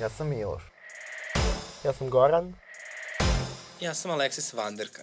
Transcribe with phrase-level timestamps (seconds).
[0.00, 0.62] Ja sam Miloš.
[1.84, 2.54] Ja sam Goran.
[3.80, 5.02] Ja sam Aleksis Vanderka.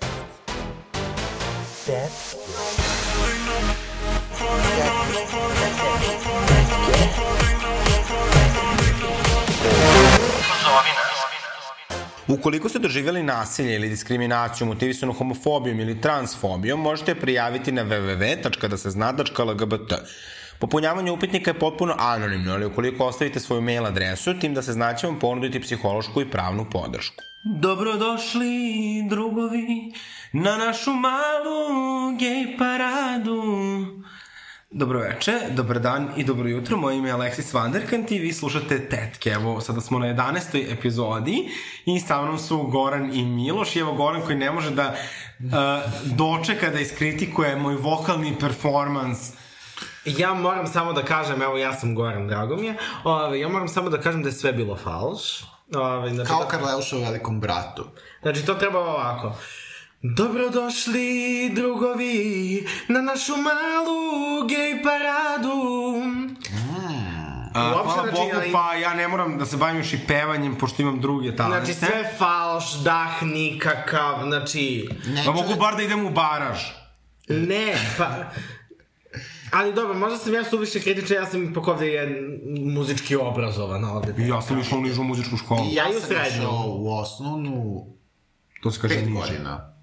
[1.88, 2.09] Dad.
[12.28, 19.94] Ukoliko ste doživjeli nasilje ili diskriminaciju motivisanu homofobijom ili transfobijom, možete prijaviti na www.dasezna.lgbt.
[20.59, 25.08] Popunjavanje upitnika je potpuno anonimno, ali ukoliko ostavite svoju mail adresu, tim da se znaće
[25.08, 27.23] vam ponuditi psihološku i pravnu podršku.
[27.45, 28.49] Dobrodošli,
[29.09, 29.94] drugovi,
[30.34, 33.44] na našu malu gej paradu.
[34.72, 36.77] Dobro veče, dobar dan i dobro jutro.
[36.77, 39.30] Moje ime je Alexis Vanderkant i vi slušate Tetke.
[39.30, 40.74] Evo, sada smo na 11.
[40.74, 41.49] epizodi
[41.85, 43.76] i sa mnom su Goran i Miloš.
[43.76, 44.96] I evo Goran koji ne može da
[45.40, 45.48] uh,
[46.05, 49.32] dočeka da iskritikuje moj vokalni performans
[50.08, 53.68] Ja moram samo da kažem, evo ja sam Goran, drago mi je, ove, ja moram
[53.68, 55.44] samo da kažem da je sve bilo falš.
[55.76, 57.86] Ove, znači, Kao Karleuša u velikom bratu.
[58.22, 59.36] Znači, to treba ovako.
[60.02, 65.58] Dobrodošli, drugovi, na našu malu gej paradu.
[67.53, 70.55] A, Uopšte, hvala znači, Bogu, pa ja ne moram da se bavim još i pevanjem,
[70.55, 71.73] pošto imam druge talente.
[71.73, 74.89] Znači, sve falš, dah nikakav, znači...
[75.08, 76.59] Ne, Pa mogu bar da idem u baraž.
[77.27, 78.09] Ne, pa...
[79.51, 82.21] Ali dobro, možda sam ja suviše kritičan, ja sam ipak ovde je
[82.61, 84.13] muzički obrazovan ovde.
[84.17, 85.61] I ja sam išao u nižu muzičku školu.
[85.71, 86.27] Ja i u sam srednju.
[86.29, 87.85] išao u osnovnu
[88.63, 89.19] To se kaže pet niže.
[89.19, 89.73] godina.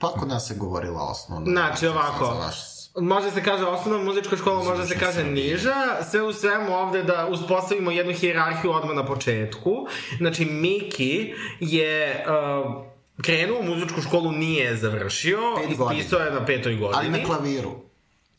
[0.00, 1.46] Pa kod nas se govorila osnovna.
[1.46, 2.24] Znači, Sad ovako.
[2.26, 2.56] za vaš...
[2.96, 5.74] Može se kaže osnovna muzička škola, može se kaže niža.
[6.10, 9.70] Sve u svemu ovde da uspostavimo jednu hijerarhiju odmah na početku.
[10.16, 12.24] Znači, Miki je...
[12.64, 12.82] Uh,
[13.22, 15.98] krenuo u muzičku školu, nije je završio, Pet godina.
[15.98, 16.94] ispisao je na petoj godini.
[16.96, 17.70] Ali na klaviru.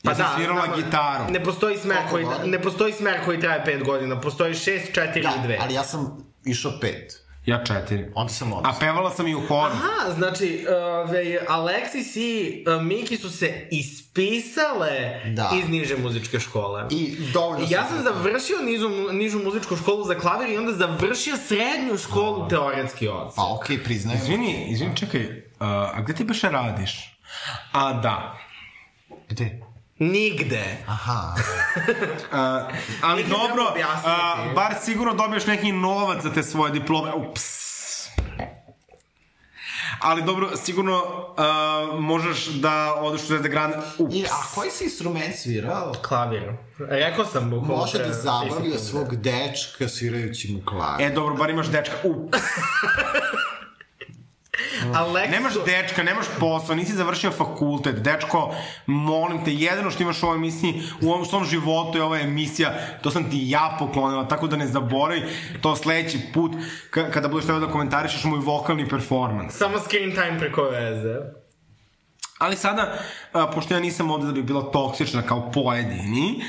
[0.03, 1.23] Ja sam svirala znamo, gitaru.
[1.31, 5.33] Ne postoji smer koji, ne postoji smer koji traje pet godina, postoji šest, četiri Da,
[5.39, 5.57] i dve.
[5.61, 7.19] ali ja sam išao pet.
[7.45, 8.11] Ja četiri.
[8.15, 8.79] Onda sam A odnosno.
[8.79, 9.71] pevala sam i u horu.
[9.73, 15.51] Aha, znači, ove, Alexis i uh, Miki su se ispisale Da.
[15.63, 16.85] iz niže muzičke škole.
[16.91, 21.37] I dovoljno I ja sam završio nižu, nižu muzičku školu za klavir i onda završio
[21.47, 23.35] srednju školu teoretski odsek.
[23.35, 24.21] Pa okej, okay, priznajem.
[24.21, 27.19] Izvini, izvini, čekaj, uh, a gde ti beše radiš?
[27.71, 28.37] A, da.
[29.29, 29.59] Gde?
[30.11, 30.77] Nigde.
[30.87, 31.35] Aha.
[32.33, 32.39] Uh,
[33.03, 37.11] ali treba dobro, uh, bar sigurno dobiješ neki novac za te svoje diplome.
[37.13, 37.63] Ups.
[39.99, 43.77] Ali dobro, sigurno uh, možeš da odeš u Zvezda Grande.
[43.97, 44.15] Ups.
[44.15, 45.93] I, a koji si instrument svirao?
[46.07, 46.53] Klavir.
[46.79, 47.75] Rekao sam bukvalno.
[47.75, 51.07] Može da zabavio 30 svog dečka svirajući mu klavir.
[51.07, 51.95] E, dobro, bar imaš dečka.
[52.03, 52.37] Ups.
[54.93, 55.31] Alexis...
[55.31, 57.95] Nemaš dečka, nemaš posao, nisi završio fakultet.
[57.95, 62.19] Dečko, molim te, jedino što imaš u ovoj emisiji, u ovom svom životu je ova
[62.19, 65.23] emisija, to sam ti ja poklonila, tako da ne zaboravi
[65.61, 66.51] to sledeći put
[66.91, 69.53] ka- kada budeš trebao da komentarišeš moj vokalni performans.
[69.57, 71.15] Samo screen time preko veze.
[72.37, 72.97] Ali sada,
[73.53, 76.43] pošto ja nisam ovde da bi bila toksična kao pojedini,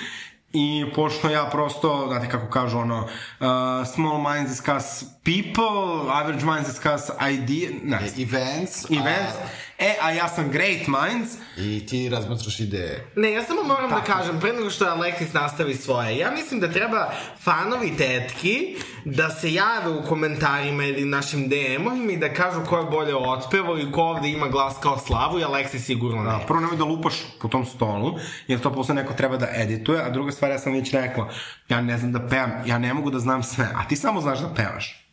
[0.54, 3.46] I pošto ja prosto, znate kako kažu ono, uh,
[3.94, 8.90] small minds discuss people, average minds discuss idea, ne, Events.
[8.90, 9.34] events,
[9.78, 13.06] e, a ja sam great minds, I ti razmatraš ideje.
[13.16, 16.72] Ne, ja samo moram da kažem, pre nego što Alexis nastavi svoje, ja mislim da
[16.72, 17.12] treba
[17.42, 22.84] fanovi tetki da se jave u komentarima ili našim DM-ovima i da kažu ko je
[22.84, 26.30] bolje otpevo i ko ovde ima glas kao slavu i Alexis sigurno ne.
[26.30, 30.02] Da, prvo nemoj da lupaš po tom stolu, jer to posle neko treba da edituje,
[30.02, 31.30] a druga stvar, ja sam već rekla,
[31.68, 34.38] ja ne znam da pevam, ja ne mogu da znam sve, a ti samo znaš
[34.38, 35.03] da pevaš.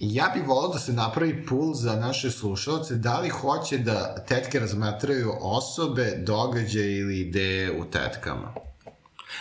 [0.00, 4.24] I ja bih volao da se napravi pool za naše slušalce, da li hoće da
[4.28, 8.54] tetke razmatraju osobe, događaje ili ideje u tetkama.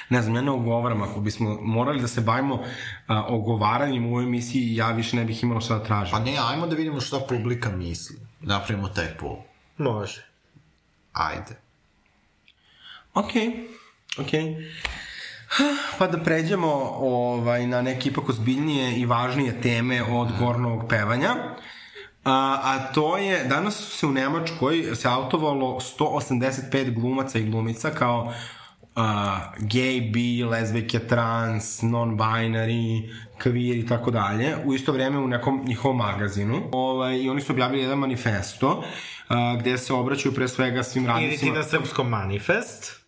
[0.09, 2.63] Ne znam, ja ne ogovaram, ako bismo morali da se bavimo
[3.07, 6.11] a, ogovaranjem u ovoj emisiji, ja više ne bih imao šta da tražim.
[6.11, 8.17] Pa ne, ajmo da vidimo šta publika misli.
[8.41, 9.37] Napravimo taj pool.
[9.77, 10.25] Može.
[11.13, 11.59] Ajde.
[13.13, 13.67] Okej,
[14.19, 14.55] okej.
[15.97, 16.67] Pa da pređemo
[16.99, 21.35] ovaj, na neke ipak ozbiljnije i važnije teme od gornovog pevanja.
[22.23, 27.89] A, a to je, danas su se u Nemačkoj se autovalo 185 glumaca i glumica
[27.89, 29.03] kao uh,
[29.59, 33.09] gay, bi, lezbijke, trans, non-binary,
[33.43, 36.61] queer i tako dalje, u isto vreme u nekom njihovom magazinu.
[36.71, 41.13] Ovaj, I oni su objavili jedan manifesto uh, gde se obraćaju pre svega svim Ili
[41.13, 41.55] ti radnicima.
[41.55, 42.98] na srpskom manifest.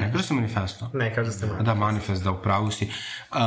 [0.00, 0.90] Ne kaže se manifesto?
[0.94, 1.66] Ne, kaže se manifest.
[1.66, 2.84] Da, manifest, da, upravo si.
[3.30, 3.38] Uh,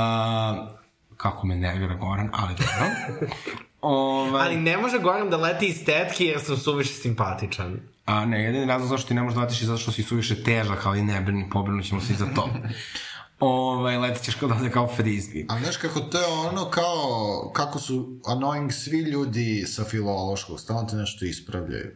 [1.17, 2.85] kako me nervira Goran, ali dobro.
[3.81, 7.79] Ovaj, Ali ne može Goran da leti iz tetke jer sam suviše simpatičan.
[8.05, 10.43] A ne, jedini razlog zašto ti ne možeš da letiš je zato što si suviše
[10.43, 12.49] težak, ali ne brini, pobrinut ćemo se i za to.
[13.39, 15.45] ovaj, letit ćeš kao da kao frisbee.
[15.49, 20.83] A znaš kako to je ono kao, kako su annoying svi ljudi sa filološkog, stalno
[20.83, 21.91] te nešto ispravljaju.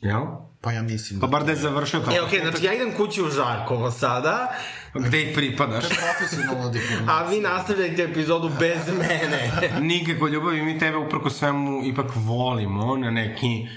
[0.00, 0.22] Jel?
[0.60, 1.30] Pa ja mislim Pa da...
[1.30, 2.16] bar da je završio tako.
[2.16, 4.48] E, okej, znači ja idem kući u Žarkovo sada,
[4.94, 5.88] Gde i pripadaš.
[5.88, 7.16] To je profesionalna deformacija.
[7.16, 9.52] a vi nastavljajte epizodu bez mene.
[9.94, 13.68] Nikako ljubavi, mi tebe uprko svemu ipak volimo na neki...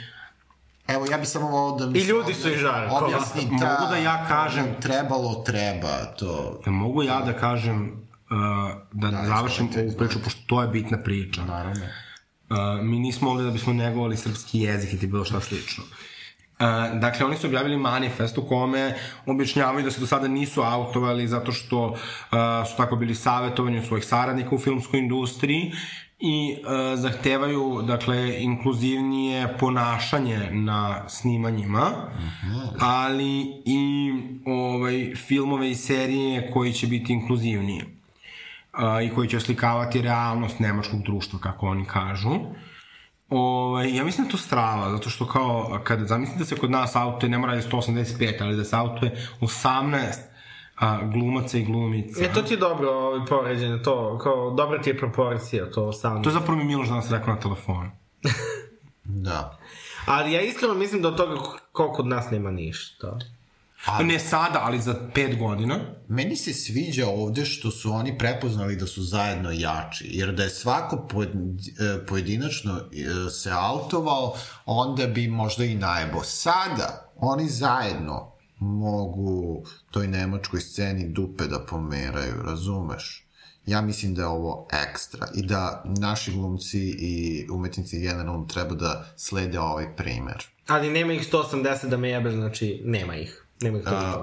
[0.87, 3.05] Evo, ja bih samo volao da mi I ljudi su iz Žarkova.
[3.05, 3.87] Objasni Mogu ta...
[3.89, 6.61] da ja kažem- Trebalo, treba, to...
[6.65, 7.91] Da mogu ja da kažem
[8.29, 11.41] uh, da, da završim ovu priču, pošto to je bitna priča.
[11.45, 11.85] Naravno.
[12.49, 15.83] Uh, mi nismo ovde da bismo negovali srpski jezik ili bilo šta slično.
[15.83, 21.27] Uh, dakle, oni su objavili manifest u kome objašnjavaju da se do sada nisu autovali
[21.27, 21.97] zato što uh,
[22.69, 25.71] su tako bili savjetovani od svojih saradnika u filmskoj industriji
[26.19, 31.91] i uh, zahtevaju, dakle, inkluzivnije ponašanje na snimanjima,
[32.79, 34.11] ali i
[34.45, 37.98] ovaj, filmove i serije koji će biti inkluzivnije
[38.79, 42.29] a, i koji će oslikavati realnost nemačkog društva, kako oni kažu.
[43.29, 46.95] Ovaj, ja mislim da je to strava, zato što kao, kada zamislite se kod nas
[46.95, 50.29] autuje, ne mora da je 185, ali da se autuje 18
[50.79, 52.23] a, glumaca i glumica.
[52.23, 56.23] E, to ti je dobro ovaj, poređenje, to, kao, dobra ti je proporcija, to sam.
[56.23, 57.91] To je zapravo mi Miloš danas rekao na telefonu.
[59.11, 59.57] Da.
[60.05, 61.35] Ali ja iskreno mislim da od toga
[61.71, 63.17] ko kod nas nema ništa.
[63.85, 64.07] Ali...
[64.07, 65.79] Ne sada, ali za 5 godina.
[66.07, 70.49] Meni se sviđa ovde što su oni prepoznali da su zajedno jači, jer da je
[70.49, 74.33] svako e, pojedinačno e, se autovao,
[74.65, 76.23] onda bi možda i najbo.
[76.23, 83.25] Sada, oni zajedno mogu toj nemačkoj sceni dupe da pomeraju, razumeš?
[83.65, 89.13] Ja mislim da je ovo ekstra i da naši glumci i umetnici generalno treba da
[89.15, 90.45] slede ovaj primer.
[90.67, 93.45] Ali nema ih 180 da me jebe, znači nema ih.
[93.61, 93.79] Nema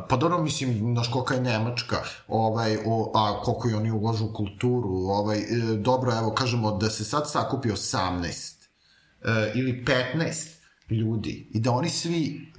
[0.08, 1.96] pa dobro, mislim, znaš kolika je Nemačka,
[2.28, 5.44] ovaj, o, a koliko i oni ulažu u kulturu, ovaj, e,
[5.76, 8.68] dobro, evo, kažemo da se sad sakupi 18
[9.22, 9.84] e, ili
[10.14, 10.56] 15
[10.90, 12.52] ljudi i da oni svi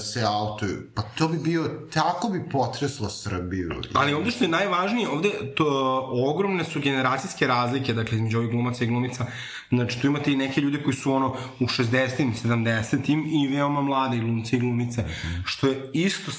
[0.00, 3.70] se autuju, pa to bi bio, tako bi potreslo Srbiju.
[3.92, 5.66] Ali ovde što je najvažnije, ovde to,
[6.12, 9.26] ogromne su generacijske razlike, dakle, između ovih glumaca i glumica.
[9.68, 14.18] Znači, tu imate i neke ljude koji su ono u 60-im, 70-im i veoma mlade
[14.18, 15.04] glumci i glumice,
[15.44, 16.32] što je isto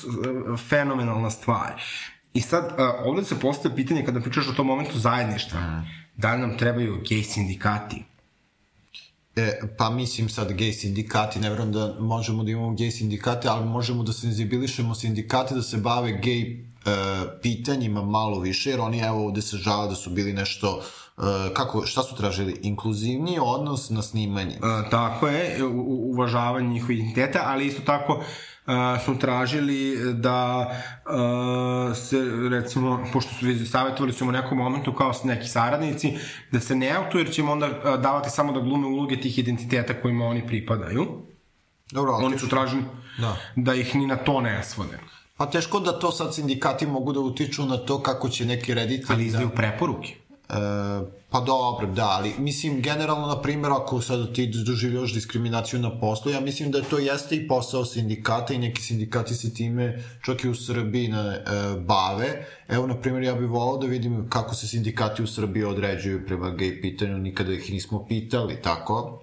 [0.69, 1.81] fenomenalna stvar.
[2.33, 5.83] I sad, a, ovde se postoje pitanje kada pričaš o tom momentu zajedništva.
[6.17, 8.03] Da li nam trebaju gej sindikati?
[9.35, 13.65] E, pa mislim sad gej sindikati, ne verujem da možemo da imamo gej sindikate, ali
[13.65, 16.57] možemo da senzibilišemo sindikate da se bave gej e,
[17.41, 20.81] pitanjima malo više, jer oni evo ovde se žale da su bili nešto,
[21.17, 21.21] e,
[21.53, 22.59] kako, šta su tražili?
[22.61, 24.55] Inkluzivniji odnos na snimanje.
[24.55, 28.23] Uh, tako je, uvažavanje njihovih identiteta, ali isto tako
[29.05, 30.71] su tražili da
[31.05, 32.17] uh, se,
[32.49, 36.13] recimo, pošto su savjetovali su u nekom momentu kao neki saradnici,
[36.51, 37.67] da se ne autu, jer ćemo onda
[37.97, 41.07] davati samo da glume uloge tih identiteta kojima oni pripadaju.
[41.91, 42.83] Dobro, ali Oni su tražili
[43.17, 43.37] Da.
[43.55, 44.99] da ih ni na to ne svode.
[45.37, 49.05] Pa teško da to sad sindikati mogu da utiču na to kako će neki reditelji...
[49.09, 50.15] Ali da- izdaju preporuke.
[50.49, 50.53] E,
[51.33, 56.31] pa dobro, da, ali mislim, generalno, na primjer, ako sad ti doživljaš diskriminaciju na poslu,
[56.31, 60.49] ja mislim da to jeste i posao sindikata i neki sindikati se time, čak i
[60.49, 61.41] u Srbiji, na, e,
[61.79, 62.45] bave.
[62.67, 66.49] Evo, na primjer, ja bih volao da vidim kako se sindikati u Srbiji određuju prema
[66.49, 69.21] gej pitanju, nikada ih nismo pitali, tako?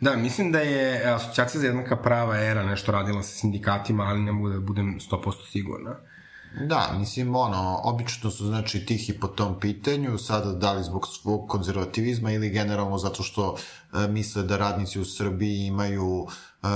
[0.00, 4.32] Da, mislim da je asocijacija za jednaka prava era nešto radila sa sindikatima, ali ne
[4.32, 5.96] mogu da budem 100% sigurna.
[6.60, 11.48] Da, mislim, ono, obično su, znači, tihi po tom pitanju, sada da li zbog svog
[11.48, 16.66] konzervativizma ili generalno zato što e, misle da radnici u Srbiji imaju e,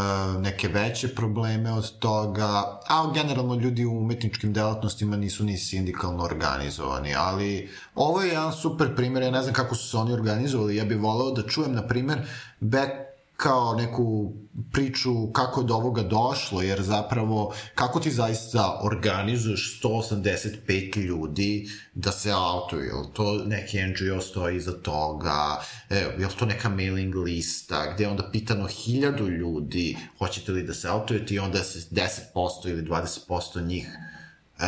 [0.41, 7.15] neke veće probleme od toga, a generalno ljudi u umetničkim delatnostima nisu ni sindikalno organizovani,
[7.15, 10.85] ali ovo je jedan super primjer, ja ne znam kako su se oni organizovali, ja
[10.85, 12.19] bih voleo da čujem, na primer,
[12.61, 13.08] back
[13.39, 14.33] kao neku
[14.73, 22.13] priču kako je do ovoga došlo, jer zapravo kako ti zaista organizuješ 185 ljudi da
[22.13, 27.93] se autuju, je to neki NGO stoji iza toga, e, je to neka mailing lista
[27.95, 32.69] gde je onda pitano hiljadu ljudi hoćete li da se autujete i onda se 10%
[32.69, 33.89] ili 20% njih
[34.59, 34.65] e,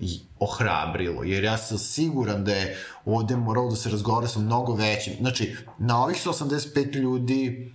[0.00, 4.74] i ohrabrilo, jer ja sam siguran da je ovde moralo da se razgovara sa mnogo
[4.74, 7.72] većim, znači, na ovih 185 ljudi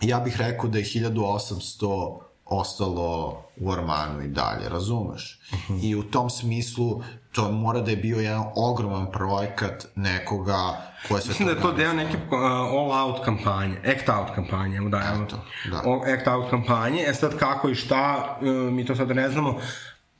[0.00, 5.40] ja bih rekao da je 1800 ostalo u ormanu i dalje, razumeš?
[5.52, 5.84] Uh -huh.
[5.84, 11.28] I u tom smislu to mora da je bio jedan ogroman projekat nekoga koja se
[11.28, 12.40] Mislim da je to deo neke uh,
[12.72, 15.24] all-out kampanje, act-out kampanje, evo da, evo.
[15.24, 15.36] Eto,
[15.70, 15.82] da.
[16.12, 19.58] Act-out kampanje, e sad kako i šta, uh, mi to sad ne znamo,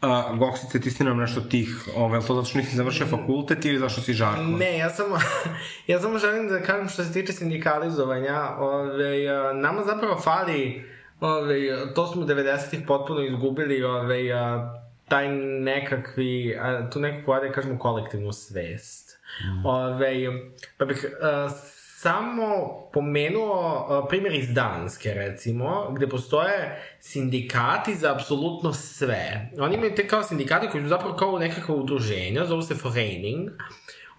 [0.01, 3.79] A, Goksice, ti si nam nešto tih, ovaj, to zato što nisi završio fakultet ili
[3.79, 4.43] zato što si žarko?
[4.43, 5.19] Ne, ja samo,
[5.87, 10.85] ja samo želim da kažem što se tiče sindikalizovanja, ove, a, nama zapravo fali,
[11.21, 14.75] ove, to smo 90-ih potpuno izgubili, ove, a,
[15.09, 15.29] taj
[15.61, 16.57] nekakvi,
[16.93, 19.19] tu nekakvu, ajde kažemo, kolektivnu svest.
[19.45, 19.67] Mm.
[19.67, 20.15] Ove,
[20.79, 21.49] pa bih a,
[21.99, 22.47] samo
[22.93, 29.51] pomenuo a, primjer iz Danske, recimo, gde postoje sindikati za apsolutno sve.
[29.59, 33.51] Oni imaju te kao sindikati koji su zapravo kao nekakva udruženja, zovu se Forening,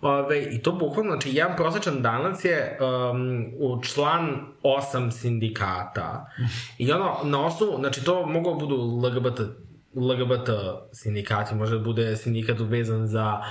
[0.02, 6.32] Ove, I to bukvalno, znači, jedan prosječan danac je um, u član osam sindikata.
[6.78, 9.40] I ono, na osnovu, znači, to mogu da budu LGBT
[9.98, 10.50] LGBT
[10.94, 13.42] sindikati, može da bude sindikat vezan za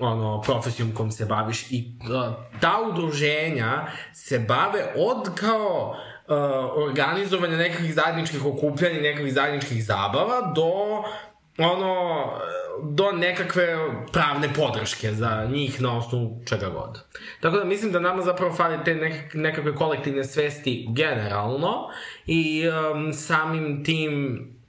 [0.00, 5.96] ono, profesijom kom se baviš i uh, ta udruženja se bave od kao
[6.28, 10.72] uh, organizovanja nekakvih zajedničkih okupljanja nekakvih zajedničkih zabava do
[11.58, 12.24] ono,
[12.82, 13.76] do nekakve
[14.12, 17.04] pravne podrške za njih na osnovu čega god.
[17.40, 21.88] Tako da mislim da nama zapravo fali te nek nekakve kolektivne svesti generalno
[22.26, 24.61] i um, samim tim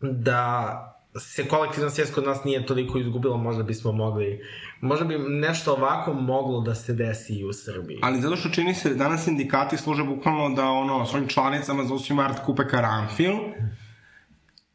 [0.00, 4.40] da se kolektivna svest kod nas nije toliko izgubila, možda bismo mogli,
[4.80, 7.98] možda bi nešto ovako moglo da se desi i u Srbiji.
[8.02, 12.14] Ali zato što čini se, danas sindikati služe bukvalno da ono, svojim članicama za 8.
[12.14, 13.32] mart kupe karanfil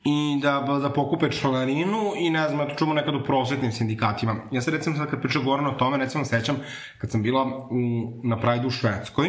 [0.06, 4.36] i da, da pokupe članarinu i ne znam, to čujemo nekad u prosvetnim sindikatima.
[4.52, 6.56] Ja se recimo sad kad pričam Goran o tome, recimo sećam
[6.98, 7.78] kad sam bila u,
[8.24, 9.28] na Pride u Švedskoj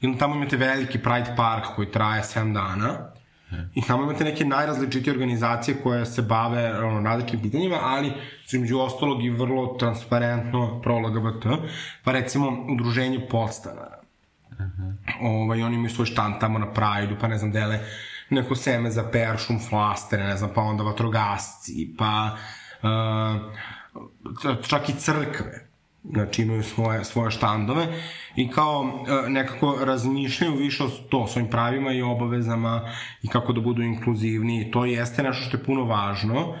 [0.00, 3.13] i tamo imate veliki Pride park koji traje 7 dana
[3.74, 8.12] I tamo imate neke najrazličitije organizacije koje se bave ono, različitim pitanjima, ali
[8.46, 11.46] su između ostalog i vrlo transparentno pro LGBT,
[12.04, 13.98] pa recimo udruženje podstanara.
[14.50, 14.94] Uh -huh.
[15.20, 17.80] ovaj, oni imaju svoj štant tamo na Prajdu, pa ne znam, dele
[18.30, 22.36] neko seme za peršum, flastere, ne znam, pa onda vatrogasci, pa
[22.82, 23.40] uh,
[24.68, 25.73] čak i crkve
[26.10, 28.02] znači imaju svoje, svoje štandove
[28.36, 32.92] i kao e, nekako razmišljaju više o to, svojim pravima i obavezama
[33.22, 34.70] i kako da budu inkluzivni.
[34.70, 36.54] To jeste nešto što je puno važno,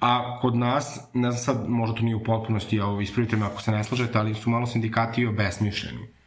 [0.00, 3.62] a kod nas, ne znam sad, možda to nije u potpunosti, ja ispravite me ako
[3.62, 6.18] se ne slažete, ali su malo sindikati i obesmišljeni.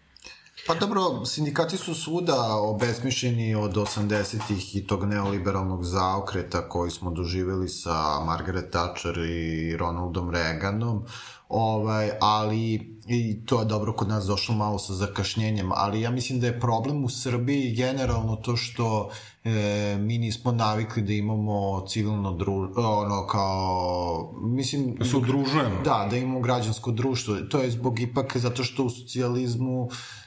[0.68, 7.70] Pa dobro, sindikati su svuda obesmišljeni od 80-ih i tog neoliberalnog zaokreta koji smo doživjeli
[7.70, 11.06] sa Margaret Thatcher i Ronaldom Reaganom,
[11.52, 16.40] ovaj, ali i to je dobro kod nas došlo malo sa zakašnjenjem, ali ja mislim
[16.40, 19.10] da je problem u Srbiji generalno to što
[19.44, 24.96] e, mi nismo navikli da imamo civilno društvo, ono kao, mislim...
[24.96, 25.82] Da se udružujemo.
[25.84, 27.36] Da, da imamo građansko društvo.
[27.36, 30.21] To je zbog ipak zato što u socijalizmu e,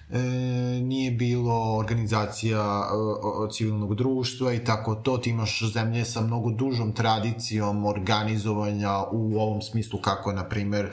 [0.83, 6.93] nije bilo organizacija e, civilnog društva i tako to, ti imaš zemlje sa mnogo dužom
[6.93, 10.91] tradicijom organizovanja u ovom smislu kako je, na primer, e,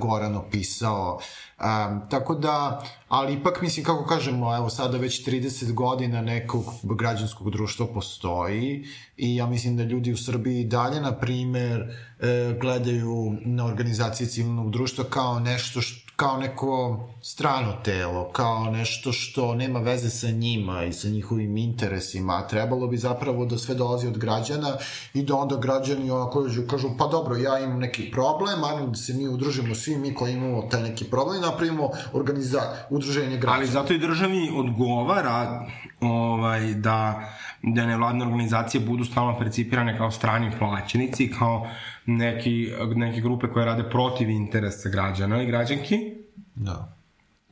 [0.00, 1.20] Goran opisao.
[1.60, 7.50] Um, tako da, ali ipak mislim, kako kažemo, evo sada već 30 godina nekog građanskog
[7.50, 8.84] društva postoji
[9.16, 14.70] i ja mislim da ljudi u Srbiji dalje, na primer, e, gledaju na organizacije civilnog
[14.70, 20.84] društva kao nešto što kao neko strano telo, kao nešto što nema veze sa njima
[20.84, 24.76] i sa njihovim interesima, trebalo bi zapravo da sve dolazi od građana
[25.14, 29.14] i da onda građani onako kažu, pa dobro, ja imam neki problem, ajmo da se
[29.14, 32.60] mi udružimo svi mi koji imamo taj neki problem i napravimo organiza,
[32.90, 33.56] udruženje građana.
[33.56, 35.66] Ali zato i državi odgovara
[36.00, 37.28] ovaj, da
[37.62, 41.66] da nevladne organizacije budu stalno percipirane kao strani plaćenici, kao
[42.08, 46.14] neki, neke grupe koje rade protiv interesa građana i građanki.
[46.54, 46.96] Da.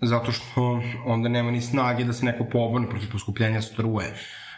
[0.01, 4.15] Zato što onda nema ni snage da se neko pobone protiv poskupljenja struje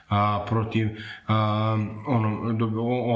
[0.09, 0.89] a, protiv
[1.27, 2.71] a, ono, do,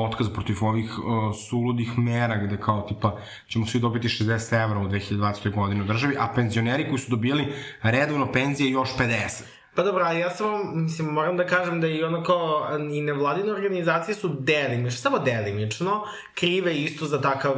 [0.06, 3.16] otkaza protiv ovih a, suludih mera gde kao tipa
[3.48, 5.54] ćemo svi dobiti 60 evra u 2020.
[5.54, 9.42] godini u državi, a penzioneri koji su dobili redovno penzije još 50.
[9.74, 13.52] Pa dobro, ali ja samo, mislim, moram da kažem da i ono kao, i nevladine
[13.52, 16.02] organizacije su delimično, samo delimično,
[16.34, 17.54] krive isto za takav,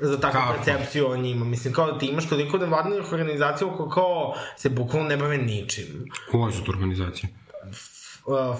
[0.00, 0.54] za takav Kako?
[0.54, 1.44] percepciju o njima.
[1.44, 6.10] Mislim, kao da ti imaš toliko nevladinih organizacija oko kao se bukvalno ne bave ničim.
[6.30, 7.28] Koje su to organizacije?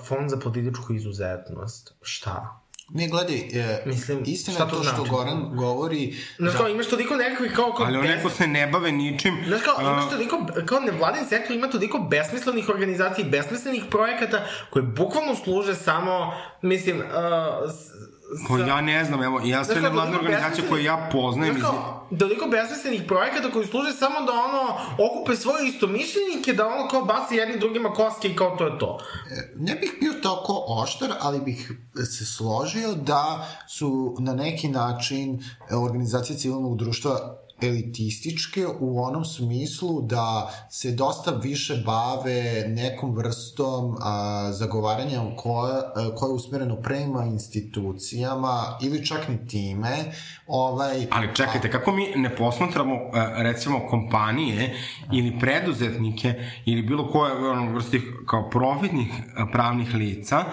[0.06, 1.94] Fond za političku izuzetnost.
[2.02, 2.59] Šta?
[2.94, 5.10] Ne, gledaj, e, Mislim, istina je to, to što znači?
[5.10, 6.14] Goran govori...
[6.38, 7.72] Znaš kao, imaš toliko nekakvih kao...
[7.72, 9.36] kao Ali on neko se ne bave ničim...
[9.46, 14.82] Znaš kao, imaš toliko, kao nevladin sektor ima toliko besmislenih organizacija i besmislenih projekata koje
[14.82, 16.32] bukvalno služe samo,
[16.62, 17.04] mislim, uh,
[18.46, 21.60] Ko ja ne znam, evo, ja sve nevladne organizacije koje ja poznajem iz...
[21.60, 24.62] Znaš kao, toliko besmislenih projekata koji služe samo da ono,
[25.08, 28.98] okupe svoje istomišljenike, da ono kao baci jedni drugima koske i kao to je to.
[29.56, 35.34] ne bih bio toliko oštar, ali bih se složio da su na neki način
[35.70, 43.96] e, organizacije civilnog društva elitističke u onom smislu da se dosta više bave nekom vrstom
[44.00, 49.96] a, zagovaranja koja, a, koje je usmereno prema institucijama ili čak ni time.
[50.46, 54.74] Ovaj, Ali čekajte, kako mi ne posmatramo, e, recimo, kompanije
[55.12, 60.44] ili preduzetnike ili bilo koje ono, vrsti kao profitnih e, pravnih lica e,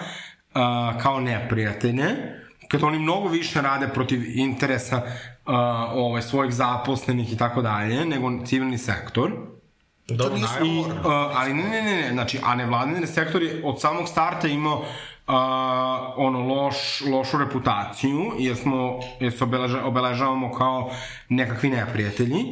[1.02, 2.04] kao neprijatelje,
[2.68, 5.02] kad oni mnogo više rade protiv interesa
[5.94, 9.32] ovaj, svojih zaposlenih i tako dalje, nego civilni sektor.
[10.08, 10.86] to nije I, uh,
[11.34, 14.84] ali ne, ne, ne, ne, znači, a nevladini sektor je od samog starta imao uh,
[16.16, 20.90] ono loš, lošu reputaciju, jer smo, jer se obeleža, obeležavamo kao
[21.28, 22.44] nekakvi neprijatelji.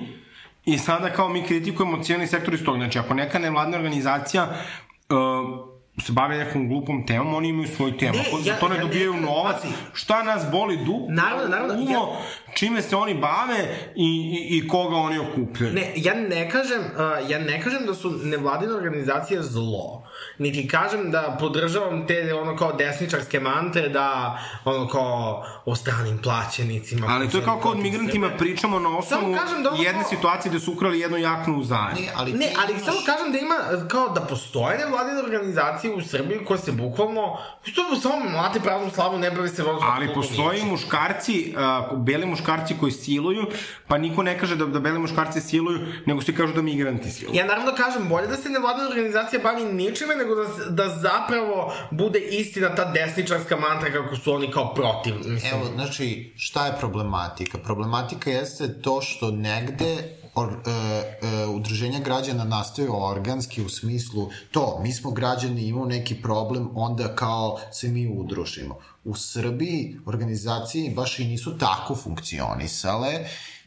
[0.65, 2.79] I sada kao mi kritikujemo civilni sektor iz toga.
[2.79, 8.13] Znači, ako neka nevladna organizacija uh, se bave nekom glupom temom, oni imaju svoju temu.
[8.15, 9.75] Ne, Ako za ja- to ne ja ne- dobijaju novac, pazi.
[9.93, 11.07] šta nas boli du?
[11.09, 12.21] Naravno, naravno, umo, ja-
[12.57, 13.59] čime se oni bave
[13.97, 14.09] i,
[14.51, 15.75] i, i koga oni okupljaju.
[15.75, 20.03] Ne, ja ne kažem, uh, ja ne kažem da su nevladine organizacije zlo.
[20.39, 27.07] Niti kažem da podržavam te ono kao desničarske mantre da ono kao o stranim plaćenicima.
[27.11, 28.39] Ali to je kao kod migrantima sebe.
[28.39, 32.01] pričamo na osnovu da ono jedne kao- situacije gde su ukrali jednu jaknu u zadnju.
[32.01, 33.55] Ne, ali Ne, ali imaš- samo kažem da ima,
[33.89, 39.19] kao da postoje nevladine organizacije u Srbiji koje se bukvalno, što samo mlate praznu slavu,
[39.19, 39.89] ne bave se rozom.
[39.91, 41.55] Ali postoji muškarci,
[41.91, 42.46] uh, beli muškarci
[42.81, 43.47] koji siluju,
[43.89, 47.37] pa niko ne kaže da, da beli muškarci siluju, nego svi kažu da migranti siluju.
[47.37, 52.19] Ja naravno kažem, bolje da se nevladina organizacija bavi ničime, nego da, da zapravo bude
[52.19, 55.15] istina ta desničarska mantra kako su oni kao protiv.
[55.17, 55.53] Mislim.
[55.53, 57.59] Evo, znači, šta je problematika?
[57.59, 64.79] Problematika jeste to što negde or, e, e, udruženja građana nastaju organski u smislu to,
[64.83, 68.79] mi smo građani, imamo neki problem, onda kao se mi udružimo.
[69.07, 73.13] U Srbiji organizacije baš i nisu tako funkcionisale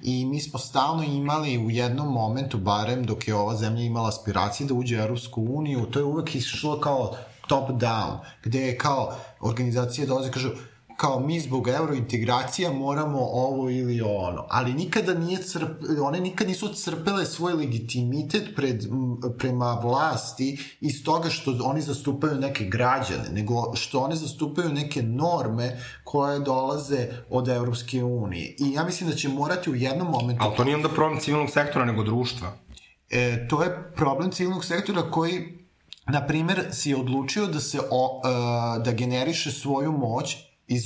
[0.02, 4.68] i mi smo stalno imali u jednom momentu, barem dok je ova zemlja imala aspiracije
[4.68, 7.16] da uđe u Europsku uniju, to je uvek išlo kao
[7.48, 10.50] top down, gde je kao organizacije dolaze i kažu
[11.00, 16.74] kao mi zbog eurointegracija moramo ovo ili ono, ali nikada nije crp, one nikad nisu
[16.74, 18.84] crpele svoj legitimitet pred,
[19.38, 25.80] prema vlasti iz toga što oni zastupaju neke građane, nego što one zastupaju neke norme
[26.04, 28.56] koje dolaze od Evropske unije.
[28.60, 30.44] I ja mislim da će morati u jednom momentu...
[30.46, 32.52] Ali to nije onda problem civilnog sektora, nego društva.
[33.10, 35.60] E, to je problem civilnog sektora koji,
[36.08, 40.84] na primer, si je odlučio da se o, e, da generiše svoju moć iz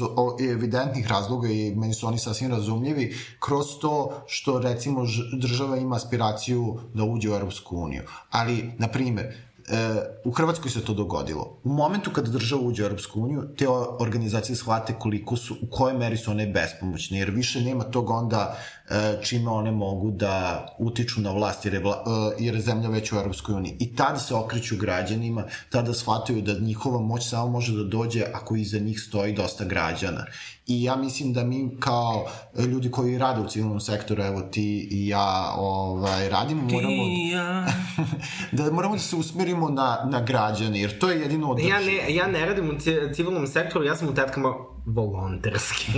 [0.49, 5.05] evidentnih razloga i meni su oni sasvim razumljivi kroz to što recimo
[5.41, 8.03] država ima aspiraciju da uđe u Europsku uniju.
[8.29, 9.35] Ali, na primer,
[9.69, 11.59] E, u Hrvatskoj se to dogodilo.
[11.63, 13.67] U momentu kada država uđe u Europsku uniju, te
[13.99, 18.57] organizacije shvate koliko su, u kojoj meri su one bespomoćne, jer više nema tog onda
[18.89, 22.03] e, čime one mogu da utiču na vlast, jer je, vla,
[22.39, 23.77] e, jer je zemlja već u Europskoj uniji.
[23.79, 28.55] I tada se okreću građanima, tada shvataju da njihova moć samo može da dođe ako
[28.55, 30.25] iza njih stoji dosta građana.
[30.67, 32.25] I ja mislim da mi kao
[32.71, 37.65] ljudi koji rade u civilnom sektoru, evo ti i ja ovaj, radimo, moramo ja.
[38.51, 41.73] da moramo da se usmerimo na, na građane, jer to je jedino održivo.
[41.73, 44.53] Ja ne, ja ne radim u ci- civilnom sektoru, ja sam u tetkama
[44.85, 45.91] volonterski.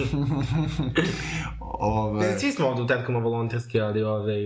[1.80, 4.42] Ove, Svi smo ovde u tetkama volonterski, ali ovaj...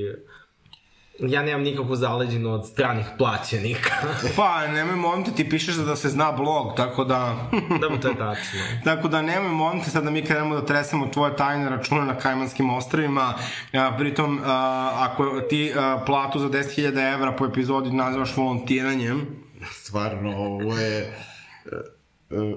[1.21, 3.89] Ja nemam nikakvu zaleđinu od stranih plaćenika.
[4.37, 7.35] Pa, nemoj molim te, ti pišeš da se zna blog, tako da...
[7.81, 8.59] Dobro, to je tačno.
[8.83, 12.15] Tako da nemoj molim te sad da mi krenemo da tresemo tvoje tajne račune na
[12.15, 13.33] Kajmanskim ostravima,
[13.73, 19.27] a, pritom a, ako ti a, platu za 10.000 evra po epizodi nazivaš volontiranjem,
[19.71, 21.17] stvarno, ovo je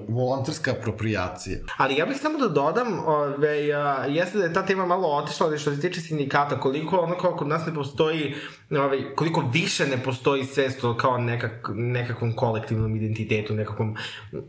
[0.07, 1.57] volonterska apropriacija.
[1.77, 5.47] Ali ja bih samo da dodam, ove, a, jeste da je ta tema malo otišla,
[5.47, 8.35] ali što se tiče sindikata, koliko ono kao kod nas ne postoji,
[8.71, 13.95] ove, koliko više ne postoji svest o kao nekak, nekakvom kolektivnom identitetu, nekakvom,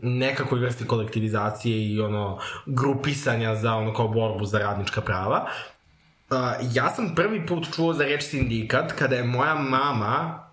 [0.01, 5.45] nekakvoj vrsti kolektivizacije i ono grupisanja za ono kao borbu za radnička prava.
[6.29, 6.37] Uh,
[6.73, 10.44] ja sam prvi put čuo za reč sindikat kada je moja mama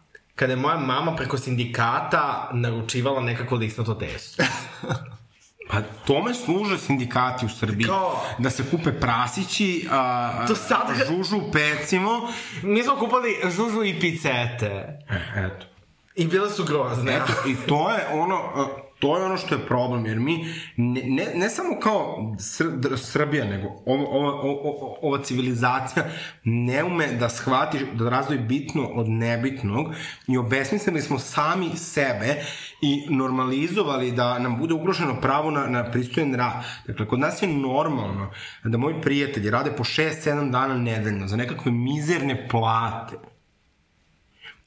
[0.42, 4.42] kada je moja mama preko sindikata naručivala nekako lisnato testo.
[5.70, 5.76] Pa
[6.07, 7.87] tome služe sindikati u Srbiji.
[7.87, 12.28] Kao- Da se kupe prasići, a, To sad- žužu pecimo.
[12.62, 14.66] Mi smo kupali žužu i picete.
[15.11, 15.66] E, eto.
[16.14, 17.12] I bile su grozne.
[17.14, 18.66] Eto, i to je ono, a,
[19.03, 20.45] to je ono što je problem, jer mi
[20.77, 26.05] ne, ne, ne samo kao Sr Srbija, nego ova, ova, ova, ova civilizacija
[26.45, 29.87] ne ume da shvati, da razvoji bitno od nebitnog
[30.29, 32.45] i obesmislili smo sami sebe
[32.83, 36.65] i normalizovali da nam bude ugroženo pravo na, na pristojen rad.
[36.87, 38.31] Dakle, kod nas je normalno
[38.65, 43.17] da moji prijatelji rade po 6-7 dana nedeljno za nekakve mizerne plate.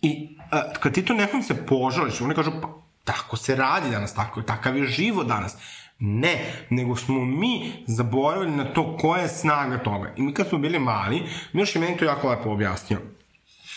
[0.02, 4.14] I a, kad ti to nekom se požališ, oni kažu, pa tako se radi danas,
[4.14, 5.58] tako, takav je život danas.
[6.00, 10.14] Ne, nego smo mi zaboravili na to koja je snaga toga.
[10.18, 13.00] I mi kad smo bili mali, Miloš je meni to jako lepo objasnio.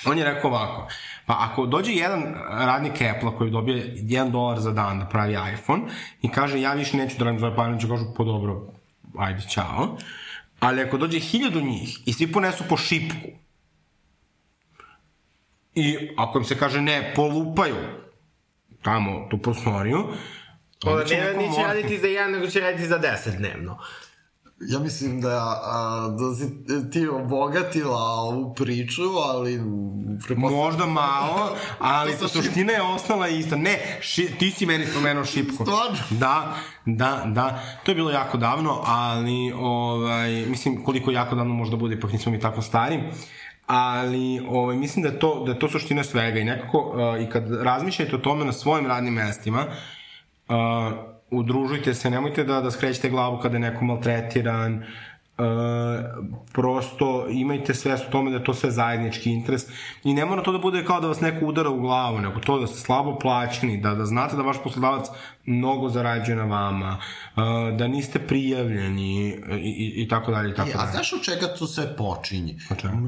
[0.07, 0.89] On je rekao ovako,
[1.27, 5.83] pa ako dođe jedan radnik Apple-a koji dobije 1 dolar za dan da pravi iPhone
[6.23, 8.73] i kaže ja više neću da radim za ovaj kažu po dobro,
[9.19, 9.97] ajde, čao.
[10.61, 13.29] Ali ako dođe hiljadu njih i svi ponesu po šipku,
[15.75, 17.77] i ako im se kaže ne, polupaju
[18.89, 20.05] tamo tu prostoriju,
[21.05, 23.79] će ne, neće morati- raditi za jedan, nego će raditi za deset dnevno.
[24.63, 26.53] Ja mislim da, a, da si
[26.91, 29.61] ti obogatila ovu priču, ali...
[30.19, 33.57] pretpostavljam- Možda malo, ali To suština je ostala ista.
[33.57, 35.65] Ne, ši, ti si meni spomenuo šipku.
[35.65, 35.97] Stvarno?
[36.11, 36.55] Da,
[36.87, 37.47] da, da.
[37.83, 42.33] To je bilo jako davno, ali, ovaj, mislim, koliko jako davno možda bude, ipak nismo
[42.33, 43.01] mi tako stari.
[43.69, 47.31] Ali ovaj, mislim da je, to, da je to suština svega i nekako, uh, i
[47.31, 49.65] kad razmišljate o tome na svojim radnim mestima,
[50.49, 50.57] uh,
[51.31, 55.08] udružujte se, nemojte da, da skrećete glavu kada je neko maltretiran, Uh,
[56.53, 59.63] prosto imajte svest o tome da je to sve zajednički interes
[60.05, 62.59] i ne mora to da bude kao da vas neko udara u glavu, nego to
[62.59, 65.07] da ste slabo plaćeni, da, da znate da vaš poslodavac
[65.45, 66.99] mnogo zarađuje na vama,
[67.37, 67.43] uh,
[67.79, 70.91] da niste prijavljeni i, i, i tako dalje i tako E, a dalje.
[70.91, 72.57] znaš od čega to sve počinje?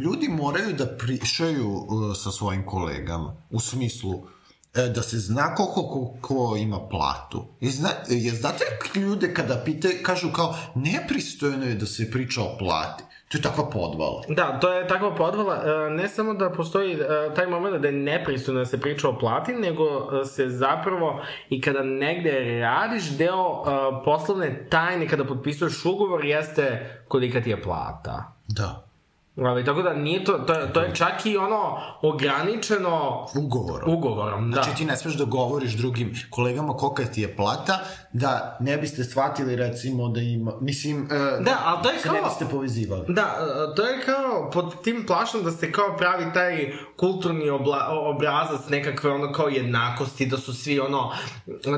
[0.03, 4.39] Ljudi moraju da pričaju uh, sa svojim kolegama, u smislu e,
[4.74, 7.44] da se zna koliko ko, ko ima platu.
[7.61, 12.59] I zna, je, znate ljude kada pite, kažu kao nepristojno je da se priča o
[12.59, 13.04] plati.
[13.28, 14.22] To je takva podvala.
[14.28, 15.62] Da, to je takva podvala.
[15.87, 16.98] e, Ne samo da postoji e,
[17.35, 21.61] taj moment da je nepristojno da se priča o plati, nego e, se zapravo i
[21.61, 28.33] kada negde radiš, deo e, poslovne tajne kada potpisuješ ugovor jeste kolika ti je plata.
[28.48, 28.89] Da.
[29.38, 33.90] Ali, tako da nije to, to, to je čak i ono ograničeno Ugovorom.
[33.90, 34.55] ugovorom, da.
[34.55, 37.79] Znači ti ne smeš da govoriš drugim kolegama kolika ti je plata,
[38.12, 42.23] da ne biste shvatili recimo da ima, mislim, e, Da, ali to je kao- ne
[42.23, 43.05] biste povezivali.
[43.09, 47.79] Da, e, to je kao pod tim plašom da se kao pravi taj kulturni obla,
[47.90, 51.12] obrazac nekakve ono kao jednakosti, da su svi ono,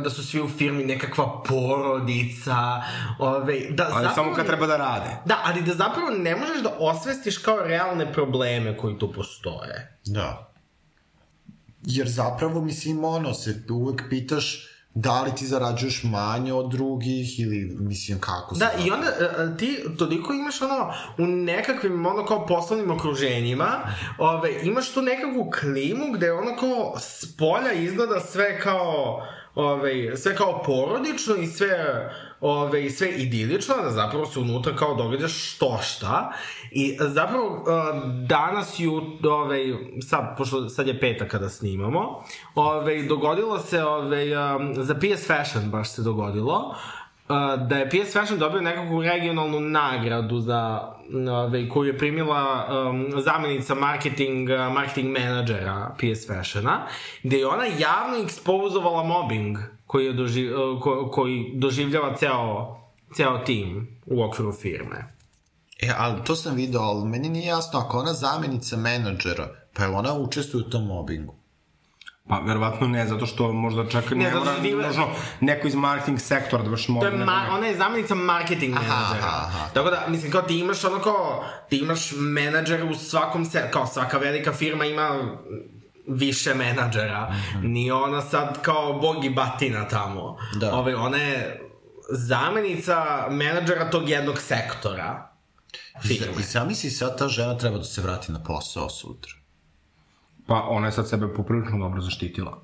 [0.02, 2.82] da su svi u firmi nekakva porodica,
[3.18, 5.10] ove, da Ali zapravo- samo kad treba da rade.
[5.24, 9.98] Da, ali da zapravo ne možeš da osvestiš kao realne probleme koji tu postoje.
[10.04, 10.52] Da.
[11.82, 17.76] Jer zapravo, mislim, ono, se uvek pitaš da li ti zarađuješ manje od drugih ili,
[17.80, 18.58] mislim, kako se...
[18.58, 23.80] Da, i onda e, e, ti toliko imaš ono, u nekakvim ono kao poslovnim okruženjima,
[24.18, 29.22] ove, imaš tu nekakvu klimu gde ono kao s polja izgleda sve kao
[29.54, 31.76] ove, sve kao porodično i sve
[32.42, 36.32] ove, i sve idilično, da zapravo se unutra kao događa što šta.
[36.70, 37.64] I zapravo
[38.26, 39.58] danas ju, ove,
[40.08, 42.24] sad, pošto sad je petak kada snimamo,
[42.54, 44.26] ove, dogodilo se ove,
[44.76, 46.74] za PS Fashion baš se dogodilo,
[47.68, 50.80] da je PS Fashion dobio nekakvu regionalnu nagradu za
[51.44, 56.86] ove, koju je primila um, zamenica marketing, marketing menadžera PS Fashiona,
[57.22, 59.58] gde je ona javno ekspozovala mobbing
[59.92, 62.76] koji, je doživ, uh, ko, koji doživljava ceo,
[63.14, 65.14] ceo tim u okviru firme.
[65.80, 69.88] E, ali to sam video, ali meni nije jasno, ako ona zamenica menadžera, pa je
[69.90, 71.34] ona učestvuje u tom mobingu.
[72.28, 75.06] Pa, verovatno ne, zato što možda čak ne, Ne, zato mora ti- nužno
[75.40, 78.82] neko iz marketing sektora da vrši To je nego ma, ona je zamenica marketing Aha,
[78.84, 79.26] menadžera.
[79.26, 79.68] aha, aha.
[79.74, 83.86] Tako da, mislim, kao ti imaš ono kao, ti imaš menadžere u svakom se, kao
[83.86, 85.20] svaka velika firma ima
[86.06, 87.32] više menadžera.
[87.32, 87.66] Mhm.
[87.66, 90.36] Nije ona sad kao bog i batina tamo.
[90.54, 90.74] Da.
[90.74, 91.60] Ove, ona je
[92.10, 95.32] zamenica menadžera tog jednog sektora
[96.00, 96.40] firme.
[96.40, 99.32] I zamisli sad ta žena treba da se vrati na posao sutra.
[100.46, 102.62] Pa ona je sad sebe poprilično dobro zaštitila.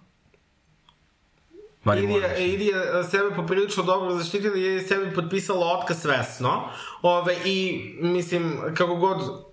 [1.87, 6.69] Ili je, ili je sebe poprilično dobro zaštitila ili je sebi potpisala otkaz svesno.
[7.03, 9.48] Ove, I, mislim, kako god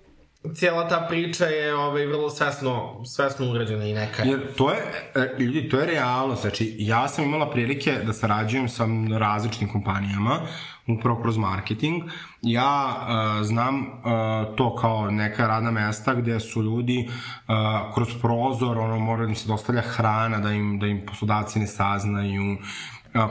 [0.54, 4.24] cijela ta priča je ovaj, vrlo svesno, svesno urađena i neka.
[4.24, 4.30] je.
[4.30, 4.78] Jer to je,
[5.16, 6.42] e, ljudi, to je realnost.
[6.42, 8.86] Znači, ja sam imala prilike da sarađujem sa
[9.18, 10.40] različitim kompanijama,
[10.88, 12.04] upravo kroz marketing.
[12.42, 18.78] Ja uh, znam uh, to kao neka radna mesta gde su ljudi uh, kroz prozor,
[18.78, 22.58] ono, mora da im se dostavlja hrana, da im, da im poslodavci ne saznaju,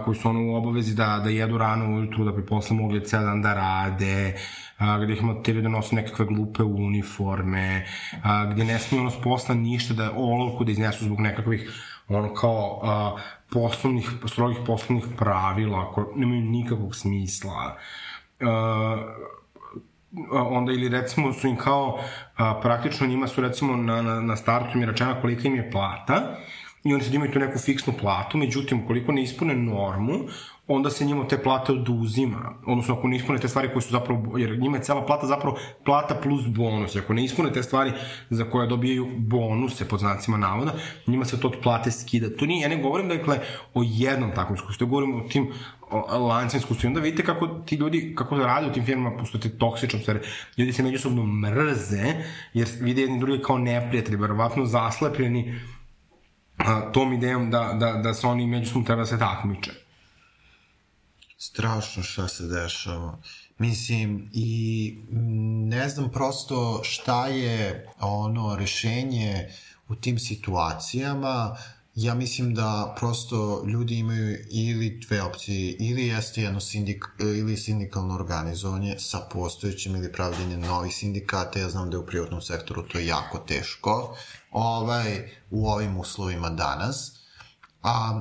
[0.04, 3.20] koji su ono u obavezi da, da jedu rano ujutru da bi posle mogli ceo
[3.20, 4.36] dan da rade,
[4.78, 7.86] a, gde ih matiraju da nose nekakve glupe uniforme,
[8.22, 11.70] a, gde ne smiju ono posla ništa da olovku da iznesu zbog nekakvih
[12.08, 13.16] ono kao a,
[13.50, 17.76] poslovnih, strogih poslovnih pravila koje nemaju nikakvog smisla.
[18.40, 19.14] A,
[20.30, 21.98] onda ili recimo su im kao
[22.36, 25.70] a, praktično njima su recimo na, na, na startu im je rečena kolika im je
[25.70, 26.36] plata
[26.84, 30.14] i oni sad imaju tu neku fiksnu platu, međutim koliko ne ispune normu,
[30.66, 32.54] onda se njima te plate oduzima.
[32.66, 35.56] Odnosno, ako ne ispune te stvari koje su zapravo, jer njima je cela plata zapravo
[35.84, 36.96] plata plus bonus.
[36.96, 37.92] Ako ne ispune te stvari
[38.30, 40.72] za koje dobijaju bonuse, pod znacima navoda,
[41.06, 42.36] njima se to od plate skida.
[42.36, 43.38] To nije, ja ne govorim dakle
[43.74, 45.52] o jednom takvom iskustvu, ja govorim o tim
[46.28, 46.86] lancima iskustvu.
[46.86, 50.20] I onda vidite kako ti ljudi, kako rade u tim firmama, pošto te toksično stvari.
[50.56, 52.14] Ljudi se međusobno mrze,
[52.54, 55.60] jer vide jedni drugi kao neprijatelji, verovatno zaslepljeni
[56.92, 59.83] tom idejom da, da, da se oni međusobno treba da se takmiče.
[61.46, 63.18] Strašno šta se dešava.
[63.58, 64.98] Mislim, i
[65.68, 69.48] ne znam prosto šta je ono rešenje
[69.88, 71.56] u tim situacijama.
[71.94, 78.14] Ja mislim da prosto ljudi imaju ili dve opcije, ili jeste jedno sindik, ili sindikalno
[78.14, 81.58] organizovanje sa postojećim ili pravljenje novih sindikata.
[81.58, 84.16] Ja znam da je u privatnom sektoru to jako teško
[84.50, 87.12] ovaj, u ovim uslovima danas.
[87.82, 88.20] A,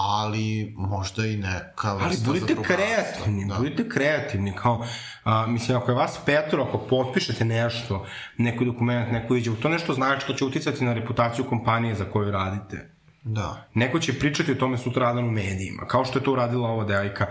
[0.00, 3.54] ali možda i neka vrsta Ali budite kreativni, da.
[3.54, 4.84] budite kreativni, kao,
[5.24, 8.06] a, mislim, ako je vas petoro, ako potpišete nešto,
[8.36, 12.30] neki dokument, neko iđe, to nešto znači što će uticati na reputaciju kompanije za koju
[12.30, 12.90] radite.
[13.22, 13.66] Da.
[13.74, 16.84] Neko će pričati o tome sutra dan u medijima, kao što je to uradila ova
[16.84, 17.26] devojka.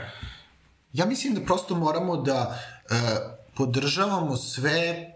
[0.94, 2.96] Ja mislim da prosto moramo da e,
[3.56, 5.14] podržavamo sve e,